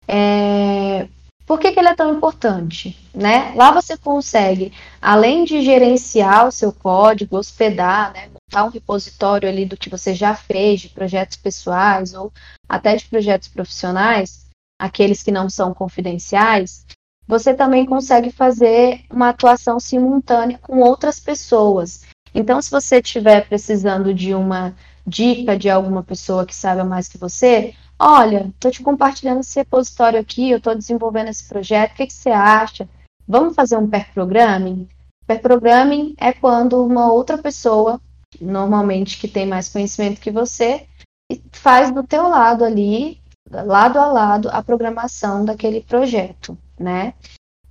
[0.08, 1.08] É...
[1.46, 2.98] Por que, que ele é tão importante?
[3.14, 3.52] Né?
[3.56, 9.66] Lá você consegue, além de gerenciar o seu código, hospedar, né, montar um repositório ali
[9.66, 12.32] do que você já fez, de projetos pessoais ou
[12.68, 16.86] até de projetos profissionais, aqueles que não são confidenciais,
[17.26, 22.02] você também consegue fazer uma atuação simultânea com outras pessoas.
[22.36, 24.76] Então, se você estiver precisando de uma
[25.08, 30.20] dica de alguma pessoa que saiba mais que você, olha, estou te compartilhando esse repositório
[30.20, 32.88] aqui, eu estou desenvolvendo esse projeto, o que, que você acha?
[33.28, 34.90] Vamos fazer um pair programming?
[35.26, 38.00] Pair programming é quando uma outra pessoa,
[38.42, 40.88] normalmente que tem mais conhecimento que você,
[41.52, 47.14] faz do teu lado ali, lado a lado, a programação daquele projeto, né?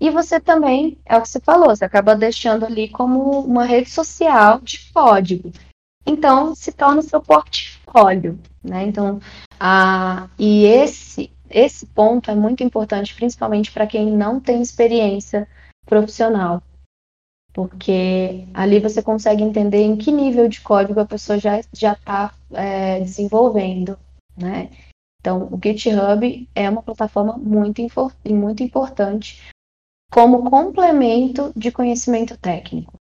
[0.00, 3.90] E você também, é o que você falou, você acaba deixando ali como uma rede
[3.90, 5.52] social de código.
[6.06, 8.84] Então, se torna o seu portfólio, né?
[8.84, 9.20] Então,
[9.58, 15.46] a, e esse, esse ponto é muito importante, principalmente para quem não tem experiência
[15.84, 16.62] profissional,
[17.52, 23.00] porque ali você consegue entender em que nível de código a pessoa já está é,
[23.00, 23.98] desenvolvendo,
[24.36, 24.70] né?
[25.20, 27.82] Então, o GitHub é uma plataforma muito,
[28.26, 29.42] muito importante
[30.10, 32.94] como complemento de conhecimento técnico.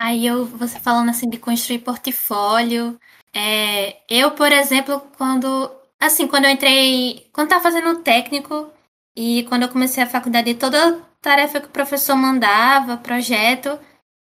[0.00, 2.98] Aí eu, você falando assim de construir portfólio,
[3.34, 8.70] é, eu, por exemplo, quando, assim, quando eu entrei, quando estava fazendo técnico
[9.16, 13.78] e quando eu comecei a faculdade, toda tarefa que o professor mandava, projeto,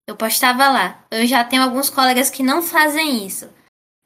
[0.07, 1.05] eu postava lá.
[1.11, 3.49] Eu já tenho alguns colegas que não fazem isso.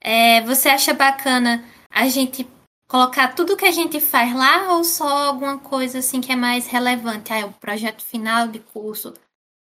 [0.01, 2.47] É, você acha bacana a gente
[2.87, 6.67] colocar tudo que a gente faz lá ou só alguma coisa assim que é mais
[6.67, 7.31] relevante?
[7.31, 9.13] Ah, é o projeto final de curso.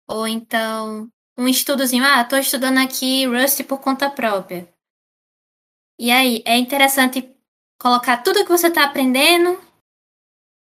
[0.07, 4.67] Ou então um estudozinho, ah, tô estudando aqui Rust por conta própria.
[5.97, 7.33] E aí, é interessante
[7.79, 9.59] colocar tudo que você está aprendendo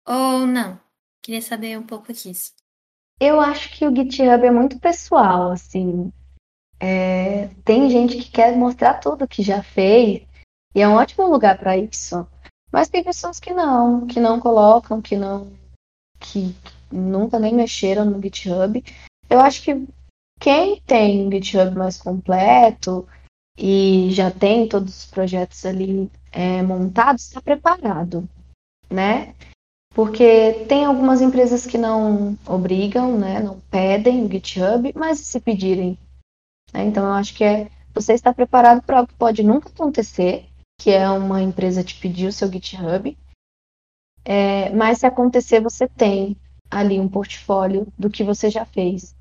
[0.06, 0.80] ou não?
[1.22, 2.52] Queria saber um pouco disso.
[3.20, 6.12] Eu acho que o GitHub é muito pessoal, assim.
[6.80, 10.24] É, tem gente que quer mostrar tudo que já fez
[10.74, 12.26] e é um ótimo lugar para isso.
[12.70, 15.52] Mas tem pessoas que não, que não colocam, que não,
[16.20, 16.54] que
[16.92, 18.84] nunca nem mexeram no GitHub.
[19.28, 19.86] Eu acho que
[20.38, 23.08] quem tem um GitHub mais completo
[23.58, 28.28] e já tem todos os projetos ali é, montados, está preparado,
[28.88, 29.34] né?
[29.98, 33.40] Porque tem algumas empresas que não obrigam, né?
[33.40, 35.98] Não pedem o GitHub, mas se pedirem.
[36.72, 36.84] Né?
[36.84, 40.46] Então eu acho que é você está preparado para algo que pode nunca acontecer,
[40.80, 43.18] que é uma empresa te pedir o seu GitHub.
[44.24, 46.36] É, mas se acontecer, você tem
[46.70, 49.16] ali um portfólio do que você já fez.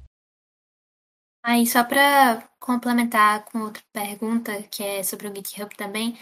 [1.43, 6.15] Aí, só para complementar com outra pergunta, que é sobre o GitHub também,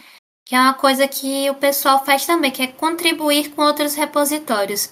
[0.45, 4.91] que é uma coisa que o pessoal faz também, que é contribuir com outros repositórios.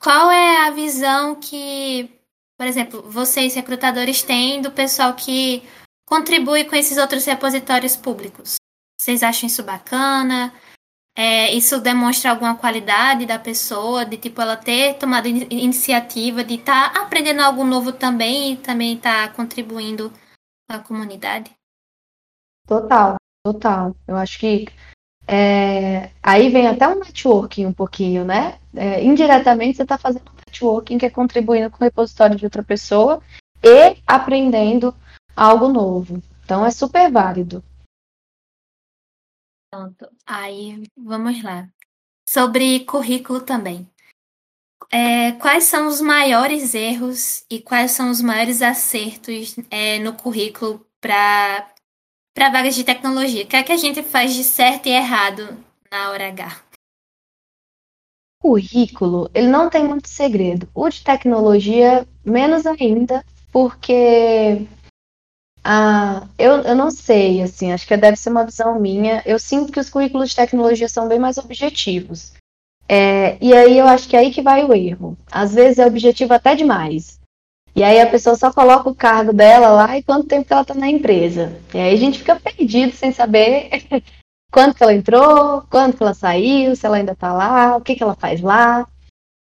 [0.00, 2.10] Qual é a visão que,
[2.58, 5.62] por exemplo, vocês recrutadores têm do pessoal que
[6.04, 8.56] contribui com esses outros repositórios públicos?
[9.00, 10.52] Vocês acham isso bacana?
[11.16, 16.92] É, isso demonstra alguma qualidade da pessoa, de tipo ela ter tomado iniciativa de estar
[16.92, 20.10] tá aprendendo algo novo também e também estar tá contribuindo
[20.68, 21.50] com a comunidade?
[22.68, 23.96] Total, total.
[24.06, 24.66] Eu acho que
[25.30, 28.58] é, aí vem até um networking um pouquinho, né?
[28.74, 33.22] É, indiretamente você está fazendo networking que é contribuindo com o repositório de outra pessoa
[33.62, 34.94] e aprendendo
[35.36, 36.22] algo novo.
[36.42, 37.62] Então é super válido.
[39.70, 40.08] Pronto.
[40.26, 41.68] Aí, vamos lá.
[42.26, 43.86] Sobre currículo também.
[44.90, 50.86] É, quais são os maiores erros e quais são os maiores acertos é, no currículo
[50.98, 51.70] para
[52.46, 53.44] vagas de tecnologia?
[53.44, 55.58] O que é que a gente faz de certo e errado
[55.90, 56.62] na hora H?
[58.40, 60.68] Currículo, ele não tem muito segredo.
[60.72, 64.66] O de tecnologia, menos ainda, porque
[65.64, 69.22] ah, eu, eu não sei, assim, acho que deve ser uma visão minha.
[69.26, 72.32] Eu sinto que os currículos de tecnologia são bem mais objetivos.
[72.88, 75.16] É, e aí eu acho que é aí que vai o erro.
[75.30, 77.17] Às vezes é objetivo até demais.
[77.78, 80.62] E aí a pessoa só coloca o cargo dela lá e quanto tempo que ela
[80.62, 81.56] está na empresa.
[81.72, 83.70] E aí a gente fica perdido sem saber
[84.50, 87.94] quando que ela entrou, quando que ela saiu, se ela ainda está lá, o que,
[87.94, 88.84] que ela faz lá.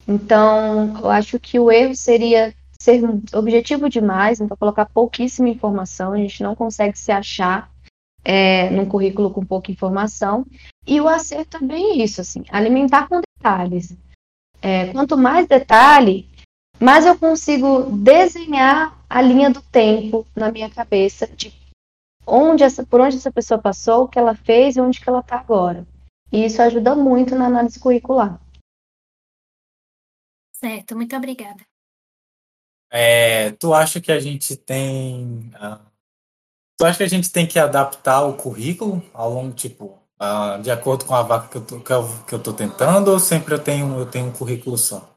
[0.05, 3.01] Então, eu acho que o erro seria ser
[3.33, 7.71] objetivo demais, então colocar pouquíssima informação, a gente não consegue se achar
[8.25, 10.45] é, num currículo com pouca informação.
[10.85, 13.95] E o acerto também é isso, assim, alimentar com detalhes.
[14.61, 16.26] É, quanto mais detalhe,
[16.79, 21.53] mais eu consigo desenhar a linha do tempo na minha cabeça de
[22.25, 25.21] onde essa, por onde essa pessoa passou, o que ela fez e onde que ela
[25.21, 25.87] está agora.
[26.31, 28.39] E isso ajuda muito na análise curricular.
[30.53, 31.65] Certo, muito obrigada.
[32.91, 35.51] É, tu acha que a gente tem.
[35.55, 35.79] Uh,
[36.77, 40.71] tu acha que a gente tem que adaptar o currículo ao longo, tipo, ah, de
[40.71, 43.53] acordo com a vaga que eu, tô, que, eu, que eu tô tentando ou sempre
[43.53, 45.16] eu tenho, eu tenho um currículo só?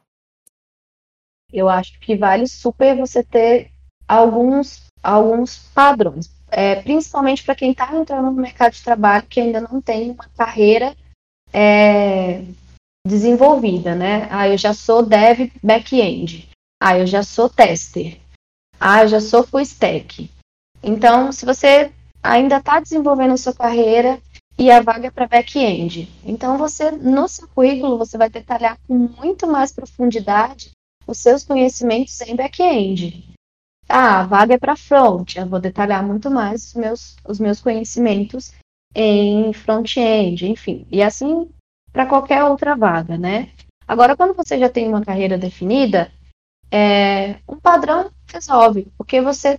[1.52, 3.70] Eu acho que vale super você ter
[4.06, 9.60] alguns, alguns padrões, é, principalmente para quem está entrando no mercado de trabalho que ainda
[9.60, 10.96] não tem uma carreira
[11.52, 12.42] é,
[13.06, 14.28] desenvolvida, né?
[14.30, 16.48] Ah, eu já sou dev back-end.
[16.82, 18.18] Ah, eu já sou tester.
[18.78, 20.30] Ah, eu já sou full stack.
[20.82, 21.92] Então, se você
[22.22, 24.20] ainda está desenvolvendo a sua carreira
[24.58, 28.94] e a vaga é para back-end, então você no seu currículo você vai detalhar com
[28.94, 30.70] muito mais profundidade
[31.10, 33.34] os seus conhecimentos em back-end.
[33.88, 37.60] Ah, a vaga é para front, eu vou detalhar muito mais os meus, os meus
[37.60, 38.52] conhecimentos
[38.94, 40.86] em front-end, enfim.
[40.90, 41.50] E assim
[41.92, 43.50] para qualquer outra vaga, né?
[43.86, 46.12] Agora, quando você já tem uma carreira definida,
[46.70, 49.58] é, um padrão resolve, porque você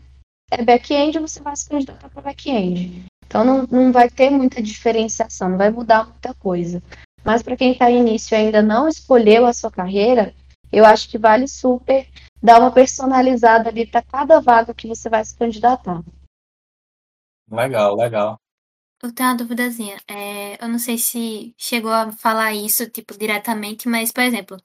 [0.49, 3.03] é back-end, você vai se candidatar para back-end.
[3.25, 6.81] Então, não, não vai ter muita diferenciação, não vai mudar muita coisa.
[7.23, 10.33] Mas para quem está início e ainda não escolheu a sua carreira,
[10.72, 12.07] eu acho que vale super
[12.41, 16.01] dar uma personalizada ali para cada vaga que você vai se candidatar.
[17.49, 18.39] Legal, legal.
[19.03, 19.97] Eu tenho uma duvidazinha.
[20.07, 24.57] É, eu não sei se chegou a falar isso, tipo, diretamente, mas, por exemplo,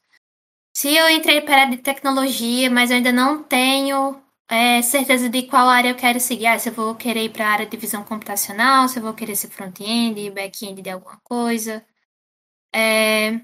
[0.76, 5.28] se eu entrei para a área de tecnologia, mas eu ainda não tenho é, certeza
[5.28, 6.46] de qual área eu quero seguir.
[6.46, 9.14] Ah, se eu vou querer ir para a área de visão computacional, se eu vou
[9.14, 11.84] querer ser front-end, back-end de alguma coisa.
[12.74, 13.40] É,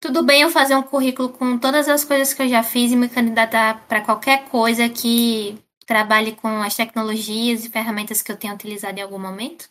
[0.00, 2.96] tudo bem eu fazer um currículo com todas as coisas que eu já fiz e
[2.96, 8.54] me candidatar para qualquer coisa que trabalhe com as tecnologias e ferramentas que eu tenha
[8.54, 9.68] utilizado em algum momento?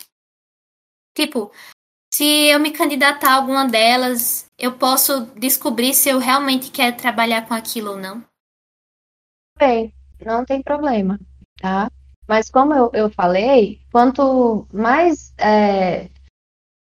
[1.15, 1.51] Tipo,
[2.13, 7.47] se eu me candidatar a alguma delas, eu posso descobrir se eu realmente quero trabalhar
[7.47, 8.23] com aquilo ou não?
[9.57, 11.19] Bem, não tem problema,
[11.59, 11.91] tá?
[12.27, 16.07] Mas como eu, eu falei, quanto mais é,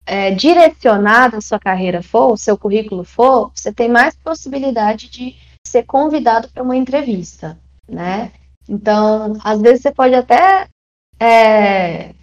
[0.09, 5.37] é, direcionada a sua carreira for, o seu currículo for, você tem mais possibilidade de
[5.67, 8.33] ser convidado para uma entrevista, né?
[8.67, 10.67] Então, às vezes você pode até
[11.21, 12.15] é,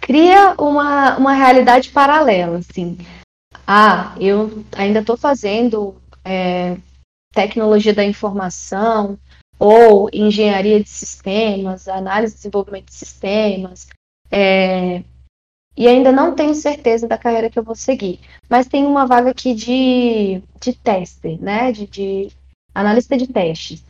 [0.00, 2.96] cria uma, uma realidade paralela, assim.
[3.66, 6.76] Ah, eu ainda estou fazendo é,
[7.34, 9.18] tecnologia da informação
[9.58, 13.88] ou engenharia de sistemas, análise e desenvolvimento de sistemas,
[14.30, 15.02] é,
[15.76, 18.20] e ainda não tenho certeza da carreira que eu vou seguir.
[18.48, 21.70] Mas tem uma vaga aqui de, de tester, né?
[21.72, 22.28] De, de
[22.74, 23.84] analista de testes.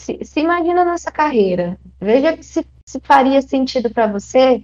[0.00, 1.78] Se, se imagina nessa carreira.
[2.00, 4.62] Veja se, se faria sentido para você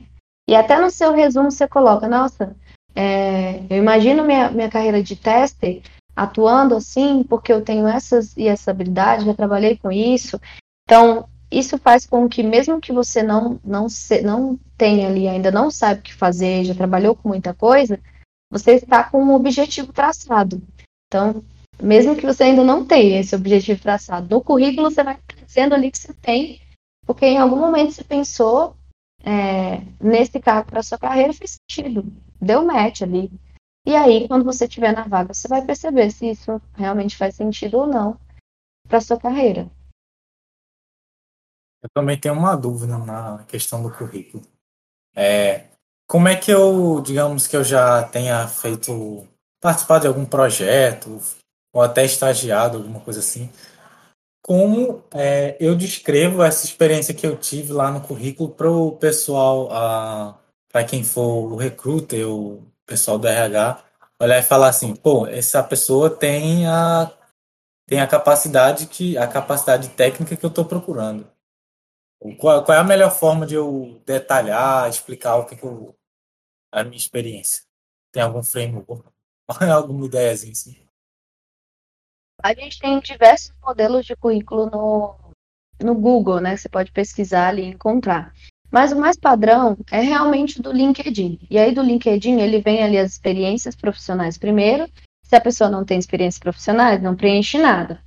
[0.49, 2.55] e até no seu resumo você coloca, nossa,
[2.95, 5.83] é, eu imagino minha, minha carreira de tester
[6.15, 10.41] atuando assim, porque eu tenho essas e essa habilidade, já trabalhei com isso.
[10.89, 11.29] Então,
[11.59, 15.71] isso faz com que, mesmo que você não, não, se, não tenha ali, ainda não
[15.71, 18.01] sabe o que fazer, já trabalhou com muita coisa,
[18.51, 20.63] você está com um objetivo traçado.
[21.07, 21.43] Então,
[21.81, 25.91] mesmo que você ainda não tenha esse objetivo traçado, no currículo você vai dizendo ali
[25.91, 26.61] que você tem,
[27.07, 28.77] porque em algum momento você pensou
[29.25, 33.31] é, nesse cargo para sua carreira fez sentido, deu match ali.
[33.87, 37.79] E aí, quando você estiver na vaga, você vai perceber se isso realmente faz sentido
[37.79, 38.19] ou não
[38.89, 39.71] para sua carreira.
[41.87, 44.43] Eu também tenho uma dúvida na questão do currículo.
[45.15, 45.67] É,
[46.09, 49.27] como é que eu, digamos que eu já tenha feito,
[49.61, 51.21] participado de algum projeto,
[51.73, 53.49] ou até estagiado, alguma coisa assim,
[54.43, 59.69] como é, eu descrevo essa experiência que eu tive lá no currículo para o pessoal,
[60.73, 63.85] para quem for o recruiter, o pessoal do RH,
[64.21, 67.13] olhar e falar assim, pô, essa pessoa tem a,
[67.87, 71.36] tem a capacidade que a capacidade técnica que eu estou procurando.
[72.39, 75.95] Qual, qual, é a melhor forma de eu detalhar, explicar o que, que eu,
[76.73, 77.63] a minha experiência?
[78.13, 79.09] Tem algum framework?
[79.73, 80.87] Alguma ideiazinha assim?
[82.43, 85.17] A gente tem diversos modelos de currículo no,
[85.83, 86.57] no Google, né?
[86.57, 88.33] Você pode pesquisar ali e encontrar.
[88.71, 91.47] Mas o mais padrão é realmente do LinkedIn.
[91.51, 94.91] E aí do LinkedIn ele vem ali as experiências profissionais primeiro.
[95.23, 98.01] Se a pessoa não tem experiências profissionais, não preenche nada.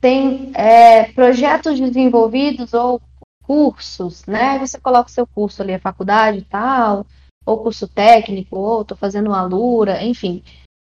[0.00, 3.00] Tem é, projetos desenvolvidos ou
[3.42, 4.58] cursos, né?
[4.58, 7.06] Você coloca o seu curso ali, a faculdade e tal,
[7.44, 10.42] ou curso técnico, ou estou fazendo uma Alura, enfim.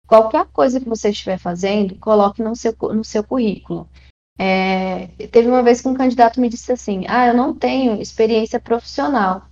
[0.07, 3.89] Qualquer coisa que você estiver fazendo, coloque no seu, no seu currículo.
[4.37, 8.59] É, teve uma vez que um candidato me disse assim: Ah, eu não tenho experiência
[8.59, 9.47] profissional.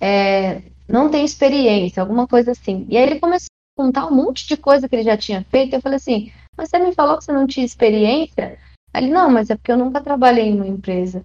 [0.00, 2.86] É, não tenho experiência, alguma coisa assim.
[2.88, 5.74] E aí ele começou a contar um monte de coisa que ele já tinha feito.
[5.74, 8.58] Eu falei assim: Mas você me falou que você não tinha experiência?
[8.94, 11.24] Ele: Não, mas é porque eu nunca trabalhei em uma empresa.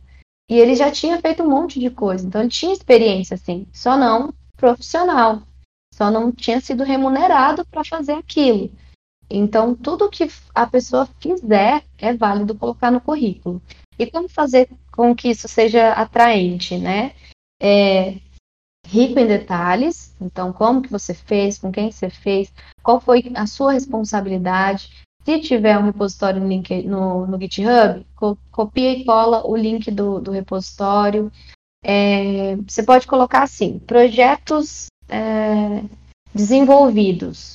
[0.50, 2.26] E ele já tinha feito um monte de coisa.
[2.26, 5.44] Então ele tinha experiência, assim, só não profissional.
[5.94, 8.72] só não tinha sido remunerado para fazer aquilo.
[9.30, 13.62] Então, tudo que a pessoa fizer é válido colocar no currículo.
[13.98, 17.14] E como fazer com que isso seja atraente, né?
[17.62, 18.16] É,
[18.88, 23.46] rico em detalhes, então como que você fez, com quem você fez, qual foi a
[23.46, 24.90] sua responsabilidade.
[25.30, 29.92] Se tiver um repositório no, link, no, no GitHub, co copia e cola o link
[29.92, 31.32] do, do repositório.
[31.84, 35.84] É, você pode colocar assim, projetos é,
[36.34, 37.54] desenvolvidos.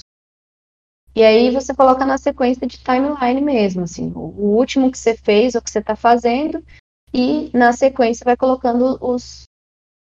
[1.16, 5.57] E aí você coloca na sequência de timeline mesmo, assim, o último que você fez,
[5.57, 6.64] o que você está fazendo,
[7.12, 9.43] e na sequência vai colocando os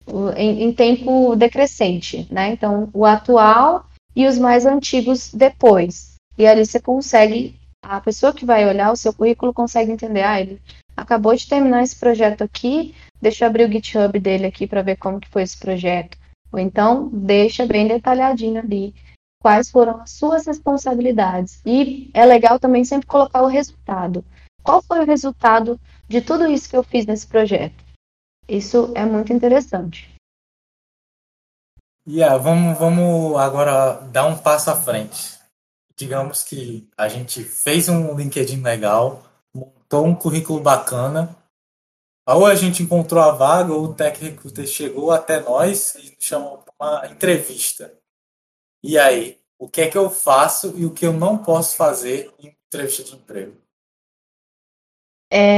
[0.06, 2.52] o, em, em, tempo decrescente, né?
[2.52, 3.84] Então, o atual
[4.14, 6.07] e os mais antigos depois.
[6.38, 10.40] E ali você consegue, a pessoa que vai olhar o seu currículo consegue entender, ah,
[10.40, 10.62] ele
[10.96, 14.96] acabou de terminar esse projeto aqui, deixa eu abrir o GitHub dele aqui para ver
[14.96, 16.16] como que foi esse projeto.
[16.52, 18.94] Ou então, deixa bem detalhadinho ali
[19.40, 21.60] quais foram as suas responsabilidades.
[21.66, 24.24] E é legal também sempre colocar o resultado.
[24.62, 25.78] Qual foi o resultado
[26.08, 27.84] de tudo isso que eu fiz nesse projeto?
[28.48, 30.14] Isso é muito interessante.
[32.08, 35.37] Yeah, vamos, vamos agora dar um passo à frente.
[35.98, 39.20] Digamos que a gente fez um LinkedIn legal,
[39.52, 41.36] montou um currículo bacana,
[42.24, 46.74] ou a gente encontrou a vaga, ou o Recruiter chegou até nós e chamou para
[46.80, 47.92] uma entrevista.
[48.80, 52.32] E aí, o que é que eu faço e o que eu não posso fazer
[52.38, 53.60] em entrevista de emprego?
[55.32, 55.56] É,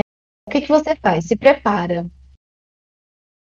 [0.48, 1.26] o que, que você faz?
[1.26, 2.10] Se prepara.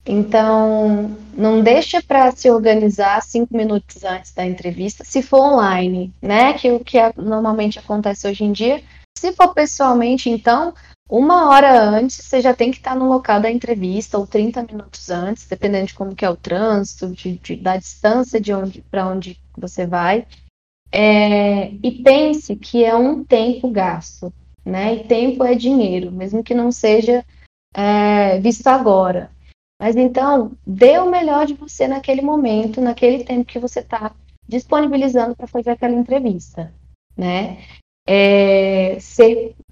[0.07, 6.53] Então, não deixa para se organizar cinco minutos antes da entrevista, se for online, né?
[6.53, 8.81] Que o que normalmente acontece hoje em dia.
[9.17, 10.73] Se for pessoalmente, então,
[11.09, 15.09] uma hora antes você já tem que estar no local da entrevista, ou 30 minutos
[15.09, 19.07] antes, dependendo de como que é o trânsito, de, de da distância de onde para
[19.07, 20.25] onde você vai.
[20.89, 24.31] É, e pense que é um tempo gasto,
[24.63, 24.95] né?
[24.95, 27.25] E tempo é dinheiro, mesmo que não seja
[27.73, 29.35] é, visto agora.
[29.79, 34.13] Mas então, dê o melhor de você naquele momento, naquele tempo que você está
[34.47, 36.73] disponibilizando para fazer aquela entrevista,
[37.15, 37.57] né?
[38.07, 38.97] É,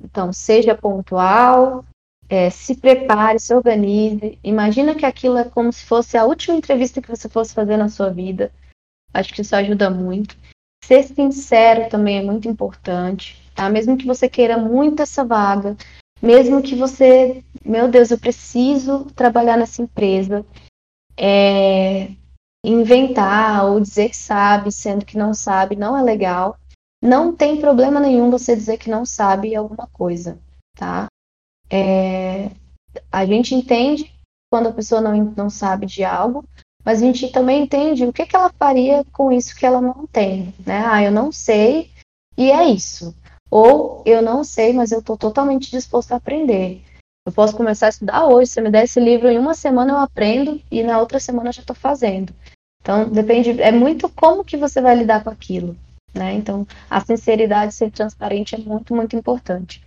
[0.03, 1.85] então, seja pontual,
[2.29, 4.37] é, se prepare, se organize.
[4.43, 7.89] Imagina que aquilo é como se fosse a última entrevista que você fosse fazer na
[7.89, 8.51] sua vida.
[9.13, 10.35] Acho que isso ajuda muito.
[10.83, 13.69] Ser sincero também é muito importante, tá?
[13.69, 15.75] Mesmo que você queira muito essa vaga,
[16.21, 20.45] mesmo que você, meu Deus, eu preciso trabalhar nessa empresa,
[21.17, 22.09] é,
[22.63, 26.57] inventar ou dizer que sabe, sendo que não sabe, não é legal.
[27.01, 30.39] Não tem problema nenhum você dizer que não sabe alguma coisa,
[30.75, 31.07] tá?
[31.69, 32.51] É,
[33.11, 34.11] a gente entende
[34.51, 36.45] quando a pessoa não, não sabe de algo,
[36.83, 40.05] mas a gente também entende o que, que ela faria com isso que ela não
[40.07, 40.85] tem, né?
[40.85, 41.91] Ah, eu não sei
[42.37, 43.15] e é isso.
[43.49, 46.83] Ou eu não sei, mas eu estou totalmente disposto a aprender.
[47.25, 48.51] Eu posso começar a estudar hoje.
[48.51, 51.53] Se me der esse livro em uma semana, eu aprendo e na outra semana eu
[51.53, 52.31] já estou fazendo.
[52.81, 55.75] Então, depende, é muito como que você vai lidar com aquilo.
[56.13, 56.33] Né?
[56.33, 59.83] Então, a sinceridade, ser transparente é muito, muito importante.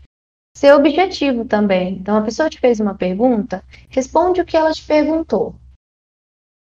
[0.56, 1.94] Ser objetivo também.
[1.94, 5.54] Então, a pessoa te fez uma pergunta, responde o que ela te perguntou.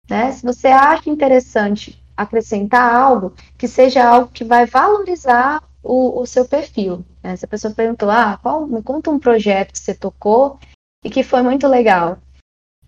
[0.09, 0.33] Né?
[0.33, 6.45] Se você acha interessante acrescentar algo, que seja algo que vai valorizar o, o seu
[6.45, 7.05] perfil.
[7.23, 7.35] Né?
[7.35, 10.59] Se a pessoa perguntou, ah, qual, me conta um projeto que você tocou
[11.03, 12.17] e que foi muito legal.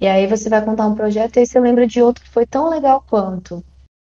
[0.01, 2.45] E aí você vai contar um projeto e aí você lembra de outro que foi
[2.45, 3.63] tão legal quanto.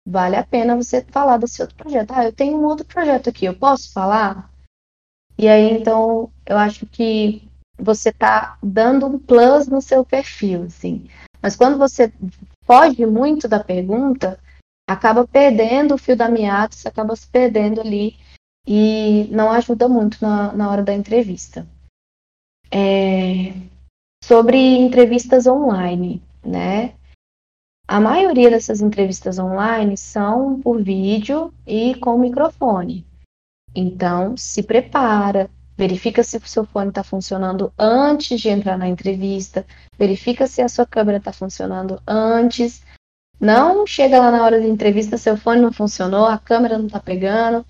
[0.06, 2.12] Vale a pena você falar desse outro projeto.
[2.12, 4.52] Ah, eu tenho um outro projeto aqui, eu posso falar?
[5.38, 11.08] E aí, então, eu acho que você está dando um plus no seu perfil, assim.
[11.42, 12.12] Mas quando você
[12.66, 14.40] foge muito da pergunta,
[14.88, 18.18] acaba perdendo o fio da meada, você acaba se perdendo ali
[18.72, 21.68] e não ajuda muito na, na hora da entrevista.
[22.72, 23.52] É,
[24.24, 26.94] sobre entrevistas online, né?
[27.88, 33.04] A maioria dessas entrevistas online são por vídeo e com microfone.
[33.74, 39.66] Então, se prepara, verifica se o seu fone está funcionando antes de entrar na entrevista,
[39.98, 42.84] verifica se a sua câmera está funcionando antes.
[43.40, 47.00] Não chega lá na hora da entrevista, seu fone não funcionou, a câmera não está
[47.00, 47.66] pegando,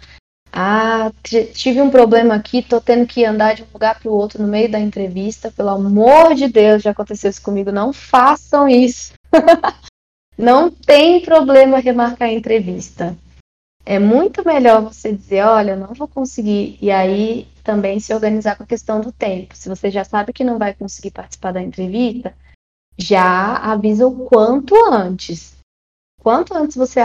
[0.51, 1.11] ah,
[1.53, 4.47] tive um problema aqui, tô tendo que andar de um lugar para o outro no
[4.47, 5.51] meio da entrevista.
[5.51, 7.71] Pelo amor de Deus, já aconteceu isso comigo.
[7.71, 9.13] Não façam isso.
[10.37, 13.15] não tem problema remarcar a entrevista.
[13.85, 18.63] É muito melhor você dizer, olha, não vou conseguir, e aí também se organizar com
[18.63, 19.55] a questão do tempo.
[19.55, 22.35] Se você já sabe que não vai conseguir participar da entrevista,
[22.97, 25.58] já avisa o quanto antes
[26.29, 26.99] quanto antes você,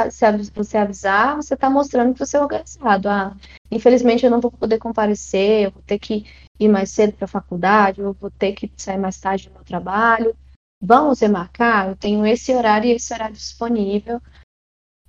[0.54, 3.08] você avisar, você está mostrando que você é organizado.
[3.08, 3.34] Ah,
[3.70, 6.26] infelizmente eu não vou poder comparecer, eu vou ter que
[6.60, 9.64] ir mais cedo para a faculdade, eu vou ter que sair mais tarde do meu
[9.64, 10.36] trabalho.
[10.78, 11.88] Vamos remarcar?
[11.88, 14.20] Eu tenho esse horário e esse horário disponível.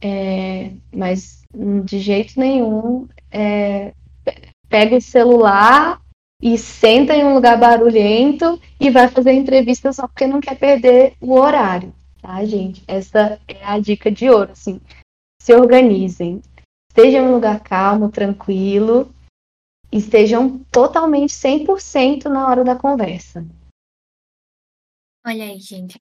[0.01, 1.41] É, mas
[1.84, 3.93] de jeito nenhum é,
[4.70, 6.01] pega o celular
[6.41, 11.16] e senta em um lugar barulhento e vai fazer entrevista só porque não quer perder
[11.20, 11.93] o horário,
[12.26, 12.84] tá, gente?
[12.88, 14.82] Essa é a dica de ouro, assim.
[15.39, 16.41] Se organizem,
[16.89, 19.13] estejam em um lugar calmo, tranquilo,
[19.91, 23.45] estejam totalmente 100% na hora da conversa.
[25.26, 25.99] Olha aí, gente.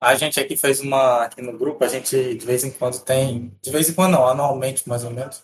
[0.00, 3.56] A gente aqui fez uma aqui no grupo, a gente de vez em quando tem,
[3.62, 5.42] de vez em quando não, anualmente mais ou menos,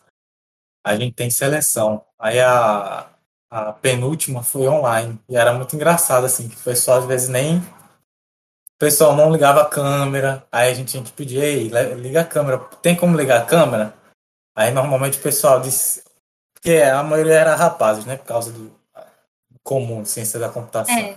[0.84, 2.04] a gente tem seleção.
[2.18, 3.10] Aí a,
[3.50, 7.62] a penúltima foi online e era muito engraçado assim, que o pessoal às vezes nem
[8.82, 12.58] pessoal não ligava a câmera, aí a gente tinha que pedir, ei, liga a câmera,
[12.82, 13.94] tem como ligar a câmera?
[14.56, 16.02] Aí normalmente o pessoal disse,
[16.52, 18.74] porque a maioria era rapazes, né, por causa do
[19.62, 20.98] comum, ciência da computação.
[20.98, 21.16] É.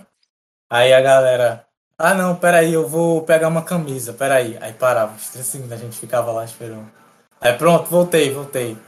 [0.70, 1.66] Aí a galera,
[1.98, 4.56] ah, não, peraí, eu vou pegar uma camisa, peraí.
[4.60, 6.88] Aí parava, uns 30 segundos a gente ficava lá esperando.
[7.40, 8.78] Aí pronto, voltei, voltei.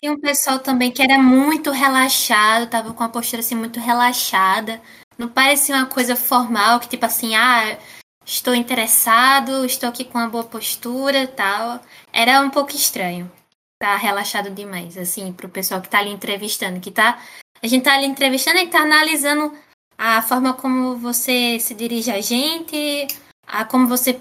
[0.00, 4.80] Tem um pessoal também que era muito relaxado, tava com uma postura assim muito relaxada.
[5.20, 7.78] Não parecia uma coisa formal, que tipo assim, ah,
[8.24, 11.78] estou interessado, estou aqui com uma boa postura tal.
[12.10, 13.30] Era um pouco estranho.
[13.78, 17.22] Tá relaxado demais, assim, pro pessoal que tá ali entrevistando, que tá.
[17.62, 19.54] A gente tá ali entrevistando e tá analisando
[19.98, 23.06] a forma como você se dirige a gente,
[23.46, 24.18] a como você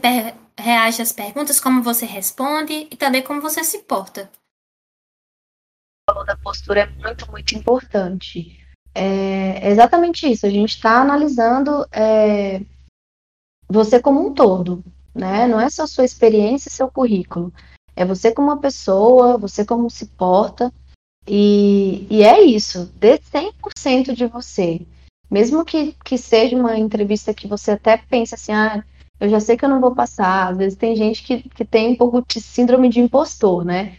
[0.59, 4.29] reage às perguntas, como você responde e também como você se porta.
[6.09, 8.59] O valor da postura é muito, muito importante.
[9.01, 10.45] É exatamente isso.
[10.45, 12.61] A gente está analisando é,
[13.69, 14.83] você como um todo,
[15.15, 15.47] né?
[15.47, 17.53] Não é só sua experiência e seu currículo.
[17.95, 20.73] É você como uma pessoa, você como se porta.
[21.27, 22.91] E, e é isso.
[22.95, 24.81] Dê 100% de você.
[25.29, 28.83] Mesmo que, que seja uma entrevista que você até pense assim, ah,
[29.19, 30.51] eu já sei que eu não vou passar.
[30.51, 33.97] Às vezes tem gente que, que tem um pouco de síndrome de impostor, né?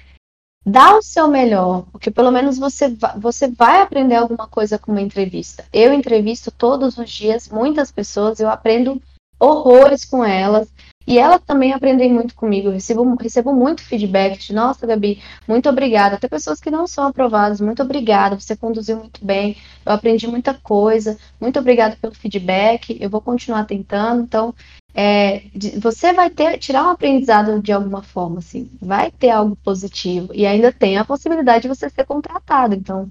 [0.65, 5.01] Dá o seu melhor, porque pelo menos você, você vai aprender alguma coisa com uma
[5.01, 5.65] entrevista.
[5.73, 9.01] Eu entrevisto todos os dias muitas pessoas, eu aprendo
[9.39, 10.69] horrores com elas.
[11.07, 12.69] E elas também aprendem muito comigo.
[12.69, 16.17] Eu recebo, recebo muito feedback de, nossa, Gabi, muito obrigada.
[16.17, 18.39] Até pessoas que não são aprovadas, muito obrigada.
[18.39, 19.57] Você conduziu muito bem.
[19.85, 21.19] Eu aprendi muita coisa.
[21.41, 22.97] Muito obrigada pelo feedback.
[23.01, 24.23] Eu vou continuar tentando.
[24.23, 24.55] Então,
[24.95, 25.45] é,
[25.81, 28.71] você vai ter tirar um aprendizado de alguma forma, assim.
[28.81, 30.33] Vai ter algo positivo.
[30.35, 32.75] E ainda tem a possibilidade de você ser contratado.
[32.75, 33.11] Então,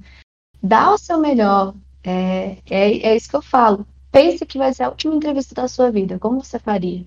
[0.61, 1.73] dá o seu melhor.
[2.03, 3.85] É, é, é isso que eu falo.
[4.11, 6.19] Pense que vai ser a última entrevista da sua vida.
[6.19, 7.05] Como você faria?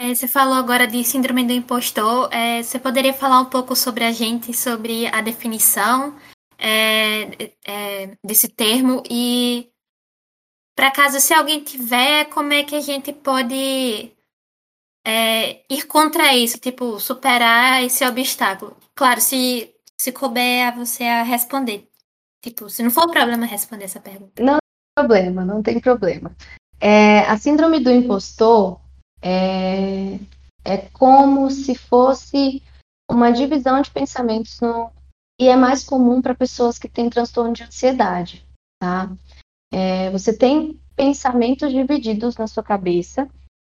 [0.00, 2.32] É, você falou agora de síndrome do impostor.
[2.32, 6.16] É, você poderia falar um pouco sobre a gente, sobre a definição
[6.58, 9.68] é, é desse termo e,
[10.78, 14.12] para caso se alguém tiver, como é que a gente pode
[15.04, 18.76] é, ir contra isso, tipo superar esse obstáculo?
[18.94, 21.88] Claro, se se couber a você a responder,
[22.40, 24.40] tipo, se não for problema responder essa pergunta.
[24.40, 26.30] Não tem problema, não tem problema.
[26.80, 28.80] É, a síndrome do impostor
[29.20, 30.20] é,
[30.64, 32.62] é como se fosse
[33.10, 34.92] uma divisão de pensamentos no,
[35.40, 38.46] e é mais comum para pessoas que têm transtorno de ansiedade,
[38.80, 39.10] tá?
[39.72, 43.28] É, você tem pensamentos divididos na sua cabeça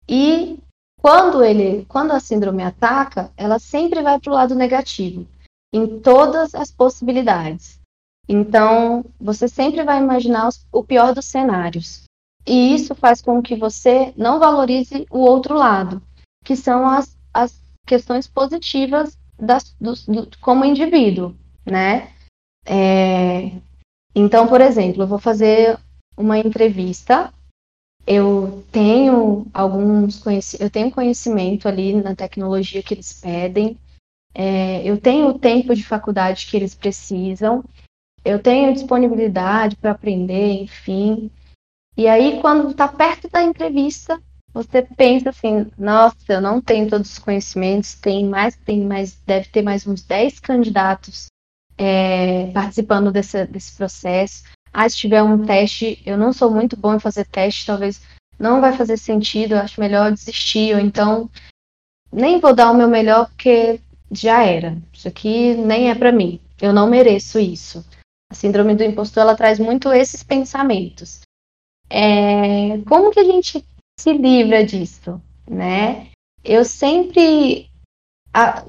[0.07, 0.59] e
[1.01, 5.27] quando ele, quando a síndrome ataca, ela sempre vai para o lado negativo,
[5.73, 7.79] em todas as possibilidades.
[8.27, 12.03] Então, você sempre vai imaginar os, o pior dos cenários.
[12.47, 16.01] E isso faz com que você não valorize o outro lado,
[16.43, 21.35] que são as, as questões positivas das, do, do, como indivíduo,
[21.65, 22.13] né?
[22.65, 23.51] É,
[24.15, 25.77] então, por exemplo, eu vou fazer
[26.15, 27.33] uma entrevista,
[28.05, 30.21] eu tenho alguns
[30.59, 33.77] eu tenho conhecimento ali na tecnologia que eles pedem,
[34.33, 37.63] é, eu tenho o tempo de faculdade que eles precisam,
[38.25, 41.29] eu tenho disponibilidade para aprender, enfim.
[41.95, 44.19] E aí, quando está perto da entrevista,
[44.53, 49.49] você pensa assim, nossa, eu não tenho todos os conhecimentos, tem mais, tem mais, deve
[49.49, 51.27] ter mais uns 10 candidatos
[51.83, 54.43] é, participando desse, desse processo.
[54.71, 58.01] Ah, se tiver um teste, eu não sou muito bom em fazer teste, talvez
[58.39, 61.29] não vai fazer sentido, eu acho melhor desistir, ou então
[62.11, 63.79] nem vou dar o meu melhor porque
[64.11, 64.77] já era.
[64.91, 66.39] Isso aqui nem é para mim.
[66.61, 67.85] Eu não mereço isso.
[68.31, 71.21] A síndrome do impostor ela traz muito esses pensamentos.
[71.89, 73.63] É, como que a gente
[73.99, 76.07] se livra disso, né?
[76.43, 77.69] eu sempre,
[78.33, 78.65] a,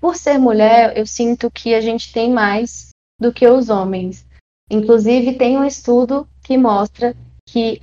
[0.00, 2.88] por ser mulher, eu sinto que a gente tem mais
[3.20, 4.26] do que os homens.
[4.70, 7.14] Inclusive, tem um estudo que mostra
[7.46, 7.82] que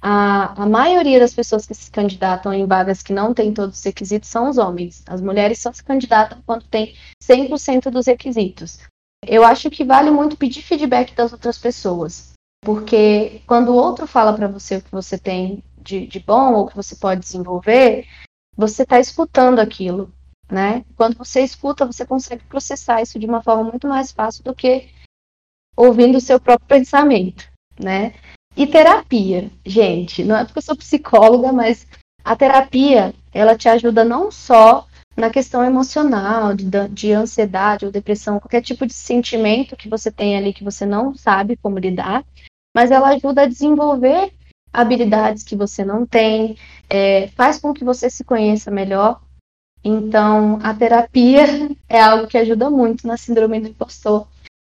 [0.00, 3.84] a, a maioria das pessoas que se candidatam em vagas que não têm todos os
[3.84, 5.02] requisitos são os homens.
[5.06, 8.78] As mulheres só se candidatam quando tem 100% dos requisitos.
[9.26, 12.32] Eu acho que vale muito pedir feedback das outras pessoas.
[12.64, 16.66] Porque quando o outro fala para você o que você tem de, de bom ou
[16.66, 18.06] que você pode desenvolver,
[18.56, 20.12] você está escutando aquilo,
[20.50, 20.84] né?
[20.96, 24.88] Quando você escuta, você consegue processar isso de uma forma muito mais fácil do que
[25.76, 28.14] ouvindo o seu próprio pensamento, né?
[28.56, 31.86] E terapia, gente, não é porque eu sou psicóloga, mas
[32.24, 34.86] a terapia, ela te ajuda não só
[35.16, 40.36] na questão emocional, de, de ansiedade ou depressão, qualquer tipo de sentimento que você tem
[40.36, 42.24] ali que você não sabe como lidar,
[42.74, 44.32] mas ela ajuda a desenvolver
[44.72, 46.56] habilidades que você não tem,
[46.88, 49.20] é, faz com que você se conheça melhor.
[49.82, 51.44] Então, a terapia
[51.88, 54.26] é algo que ajuda muito na síndrome do impostor.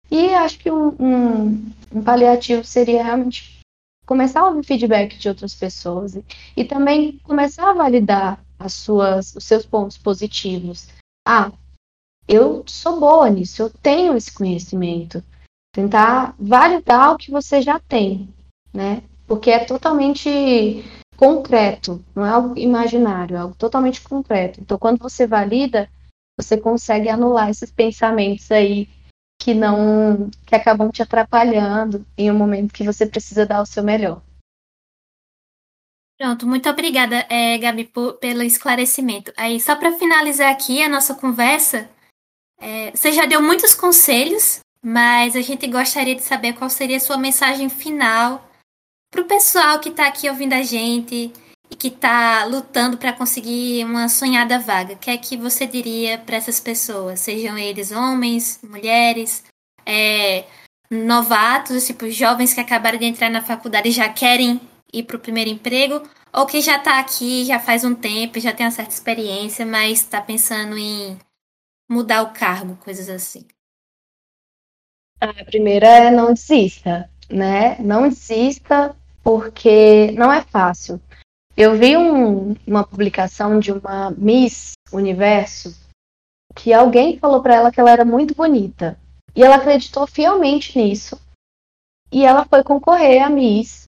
[0.10, 3.60] E acho que um, um, um paliativo seria realmente
[4.06, 6.26] começar a ouvir feedback de outras pessoas e,
[6.56, 10.88] e também começar a validar as suas, os seus pontos positivos.
[11.28, 11.52] Ah,
[12.28, 15.24] eu sou boa nisso, eu tenho esse conhecimento.
[15.74, 18.30] Tentar validar o que você já tem,
[18.74, 19.04] né?
[19.26, 20.30] Porque é totalmente
[21.24, 24.60] concreto, não é algo imaginário, é algo totalmente concreto.
[24.60, 25.90] Então, quando você valida,
[26.38, 28.90] você consegue anular esses pensamentos aí
[29.40, 33.82] que não que acabam te atrapalhando em um momento que você precisa dar o seu
[33.82, 34.22] melhor.
[36.18, 39.32] Pronto, muito obrigada, é, Gabi, por, pelo esclarecimento.
[39.38, 41.90] Aí, só para finalizar aqui a nossa conversa,
[42.60, 47.00] é, você já deu muitos conselhos, mas a gente gostaria de saber qual seria a
[47.00, 48.50] sua mensagem final
[49.14, 51.32] para o pessoal que está aqui ouvindo a gente
[51.70, 54.96] e que está lutando para conseguir uma sonhada vaga.
[54.96, 57.20] O que é que você diria para essas pessoas?
[57.20, 59.44] Sejam eles homens, mulheres,
[59.86, 60.46] é,
[60.90, 64.60] novatos, tipo jovens que acabaram de entrar na faculdade e já querem
[64.92, 66.02] ir para o primeiro emprego,
[66.34, 70.00] ou que já está aqui já faz um tempo, já tem uma certa experiência, mas
[70.00, 71.20] está pensando em
[71.88, 73.46] mudar o cargo, coisas assim.
[75.22, 77.78] A primeira é não desista, né?
[77.80, 81.02] Não desista porque não é fácil.
[81.56, 85.74] Eu vi um, uma publicação de uma Miss Universo
[86.56, 89.00] que alguém falou para ela que ela era muito bonita.
[89.36, 91.20] E ela acreditou fielmente nisso.
[92.12, 93.84] E ela foi concorrer a Miss.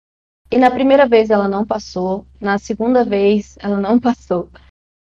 [0.51, 2.27] E na primeira vez ela não passou.
[2.41, 4.49] Na segunda vez ela não passou.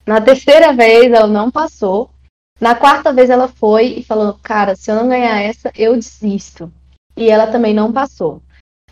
[0.05, 2.11] Na terceira vez ela não passou.
[2.61, 6.71] Na quarta vez ela foi e falou: Cara, se eu não ganhar essa, eu desisto.
[7.17, 8.41] E ela também não passou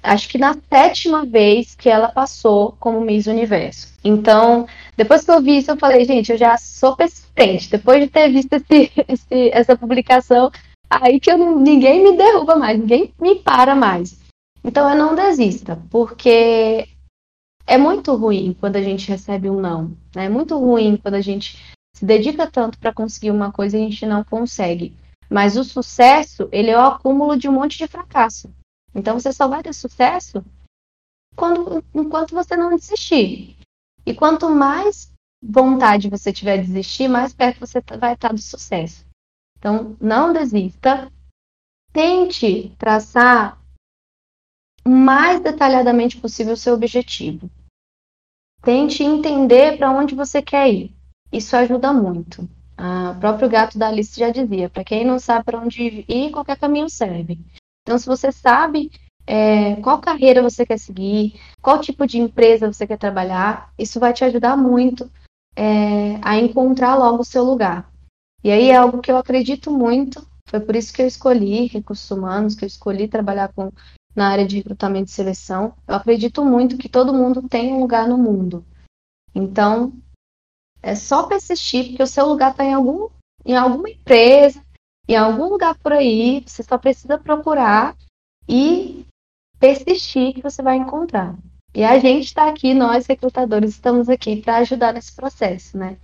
[0.03, 3.93] acho que na sétima vez que ela passou como Miss Universo.
[4.03, 7.69] Então, depois que eu vi isso, eu falei, gente, eu já sou persistente.
[7.69, 10.51] Depois de ter visto esse, esse, essa publicação,
[10.89, 14.19] aí que eu, ninguém me derruba mais, ninguém me para mais.
[14.63, 16.87] Então, eu não desista, porque
[17.65, 19.95] é muito ruim quando a gente recebe um não.
[20.15, 20.25] Né?
[20.25, 21.57] É muito ruim quando a gente
[21.95, 24.95] se dedica tanto para conseguir uma coisa e a gente não consegue.
[25.29, 28.49] Mas o sucesso, ele é o acúmulo de um monte de fracasso.
[28.93, 30.43] Então você só vai ter sucesso
[31.35, 33.57] quando, enquanto você não desistir.
[34.05, 35.11] E quanto mais
[35.41, 39.05] vontade você tiver de desistir, mais perto você tá, vai estar do sucesso.
[39.57, 41.11] Então, não desista.
[41.93, 43.59] Tente traçar
[44.85, 47.49] o mais detalhadamente possível o seu objetivo.
[48.63, 50.95] Tente entender para onde você quer ir.
[51.31, 52.43] Isso ajuda muito.
[52.77, 56.57] o próprio gato da Alice já dizia: para quem não sabe para onde ir, qualquer
[56.57, 57.39] caminho serve.
[57.83, 58.91] Então, se você sabe
[59.25, 64.13] é, qual carreira você quer seguir, qual tipo de empresa você quer trabalhar, isso vai
[64.13, 65.09] te ajudar muito
[65.55, 67.91] é, a encontrar logo o seu lugar.
[68.43, 72.09] E aí é algo que eu acredito muito, foi por isso que eu escolhi recursos
[72.09, 73.71] humanos, que eu escolhi trabalhar com,
[74.15, 75.73] na área de recrutamento e seleção.
[75.87, 78.65] Eu acredito muito que todo mundo tem um lugar no mundo.
[79.33, 79.93] Então,
[80.81, 83.07] é só persistir, porque o seu lugar está em, algum,
[83.45, 84.61] em alguma empresa,
[85.13, 87.95] em algum lugar por aí, você só precisa procurar
[88.47, 89.05] e
[89.59, 91.35] persistir que você vai encontrar.
[91.73, 95.97] E a gente está aqui, nós recrutadores, estamos aqui para ajudar nesse processo, né?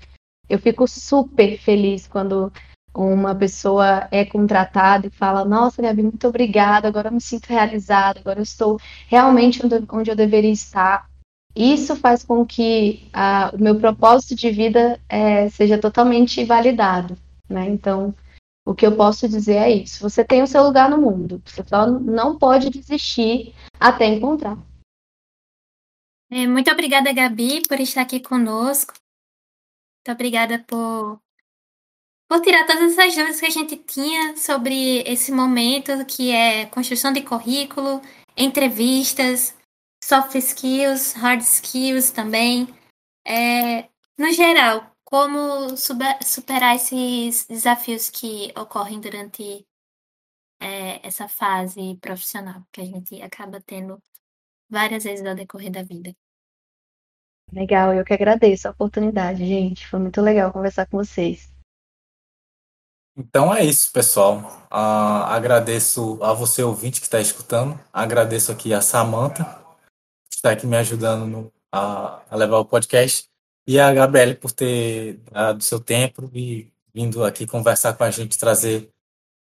[0.49, 2.51] Eu fico super feliz quando
[2.95, 8.19] uma pessoa é contratada e fala: Nossa, Gabi, muito obrigada, agora eu me sinto realizada,
[8.19, 11.07] agora eu estou realmente onde eu deveria estar.
[11.55, 17.17] Isso faz com que a, o meu propósito de vida é, seja totalmente validado,
[17.49, 17.67] né?
[17.67, 18.13] Então,
[18.67, 20.01] o que eu posso dizer é isso.
[20.01, 21.41] Você tem o seu lugar no mundo.
[21.45, 24.57] Você só não pode desistir até encontrar.
[26.29, 28.93] É, muito obrigada, Gabi, por estar aqui conosco.
[28.93, 31.17] Muito obrigada por,
[32.29, 37.13] por tirar todas essas dúvidas que a gente tinha sobre esse momento que é construção
[37.13, 38.01] de currículo,
[38.35, 39.55] entrevistas,
[40.03, 42.67] soft skills, hard skills também.
[43.25, 43.87] É,
[44.17, 49.65] no geral, como superar esses desafios que ocorrem durante
[50.59, 54.03] é, essa fase profissional que a gente acaba tendo
[54.69, 56.13] várias vezes ao decorrer da vida.
[57.53, 59.87] Legal, eu que agradeço a oportunidade, gente.
[59.87, 61.53] Foi muito legal conversar com vocês.
[63.15, 64.39] Então é isso, pessoal.
[64.69, 67.79] Uh, agradeço a você, ouvinte, que está escutando.
[67.93, 69.45] Agradeço aqui a Samanta,
[70.29, 73.29] que está aqui me ajudando no, a, a, levar o podcast.
[73.67, 78.37] E a Gabriele por ter dado seu tempo e vindo aqui conversar com a gente,
[78.37, 78.89] trazer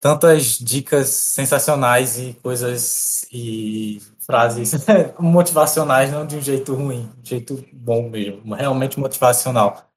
[0.02, 4.74] tantas dicas sensacionais e coisas e frases
[5.18, 9.90] motivacionais, não de um jeito ruim, de um jeito bom mesmo, realmente motivacional.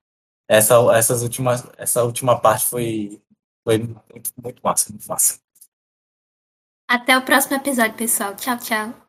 [0.49, 3.21] Essa, essas últimas, essa última parte foi,
[3.65, 5.41] foi muito, muito massa, muito massa.
[6.87, 8.37] Até o próximo episódio, pessoal.
[8.37, 9.04] Tchau, tchau.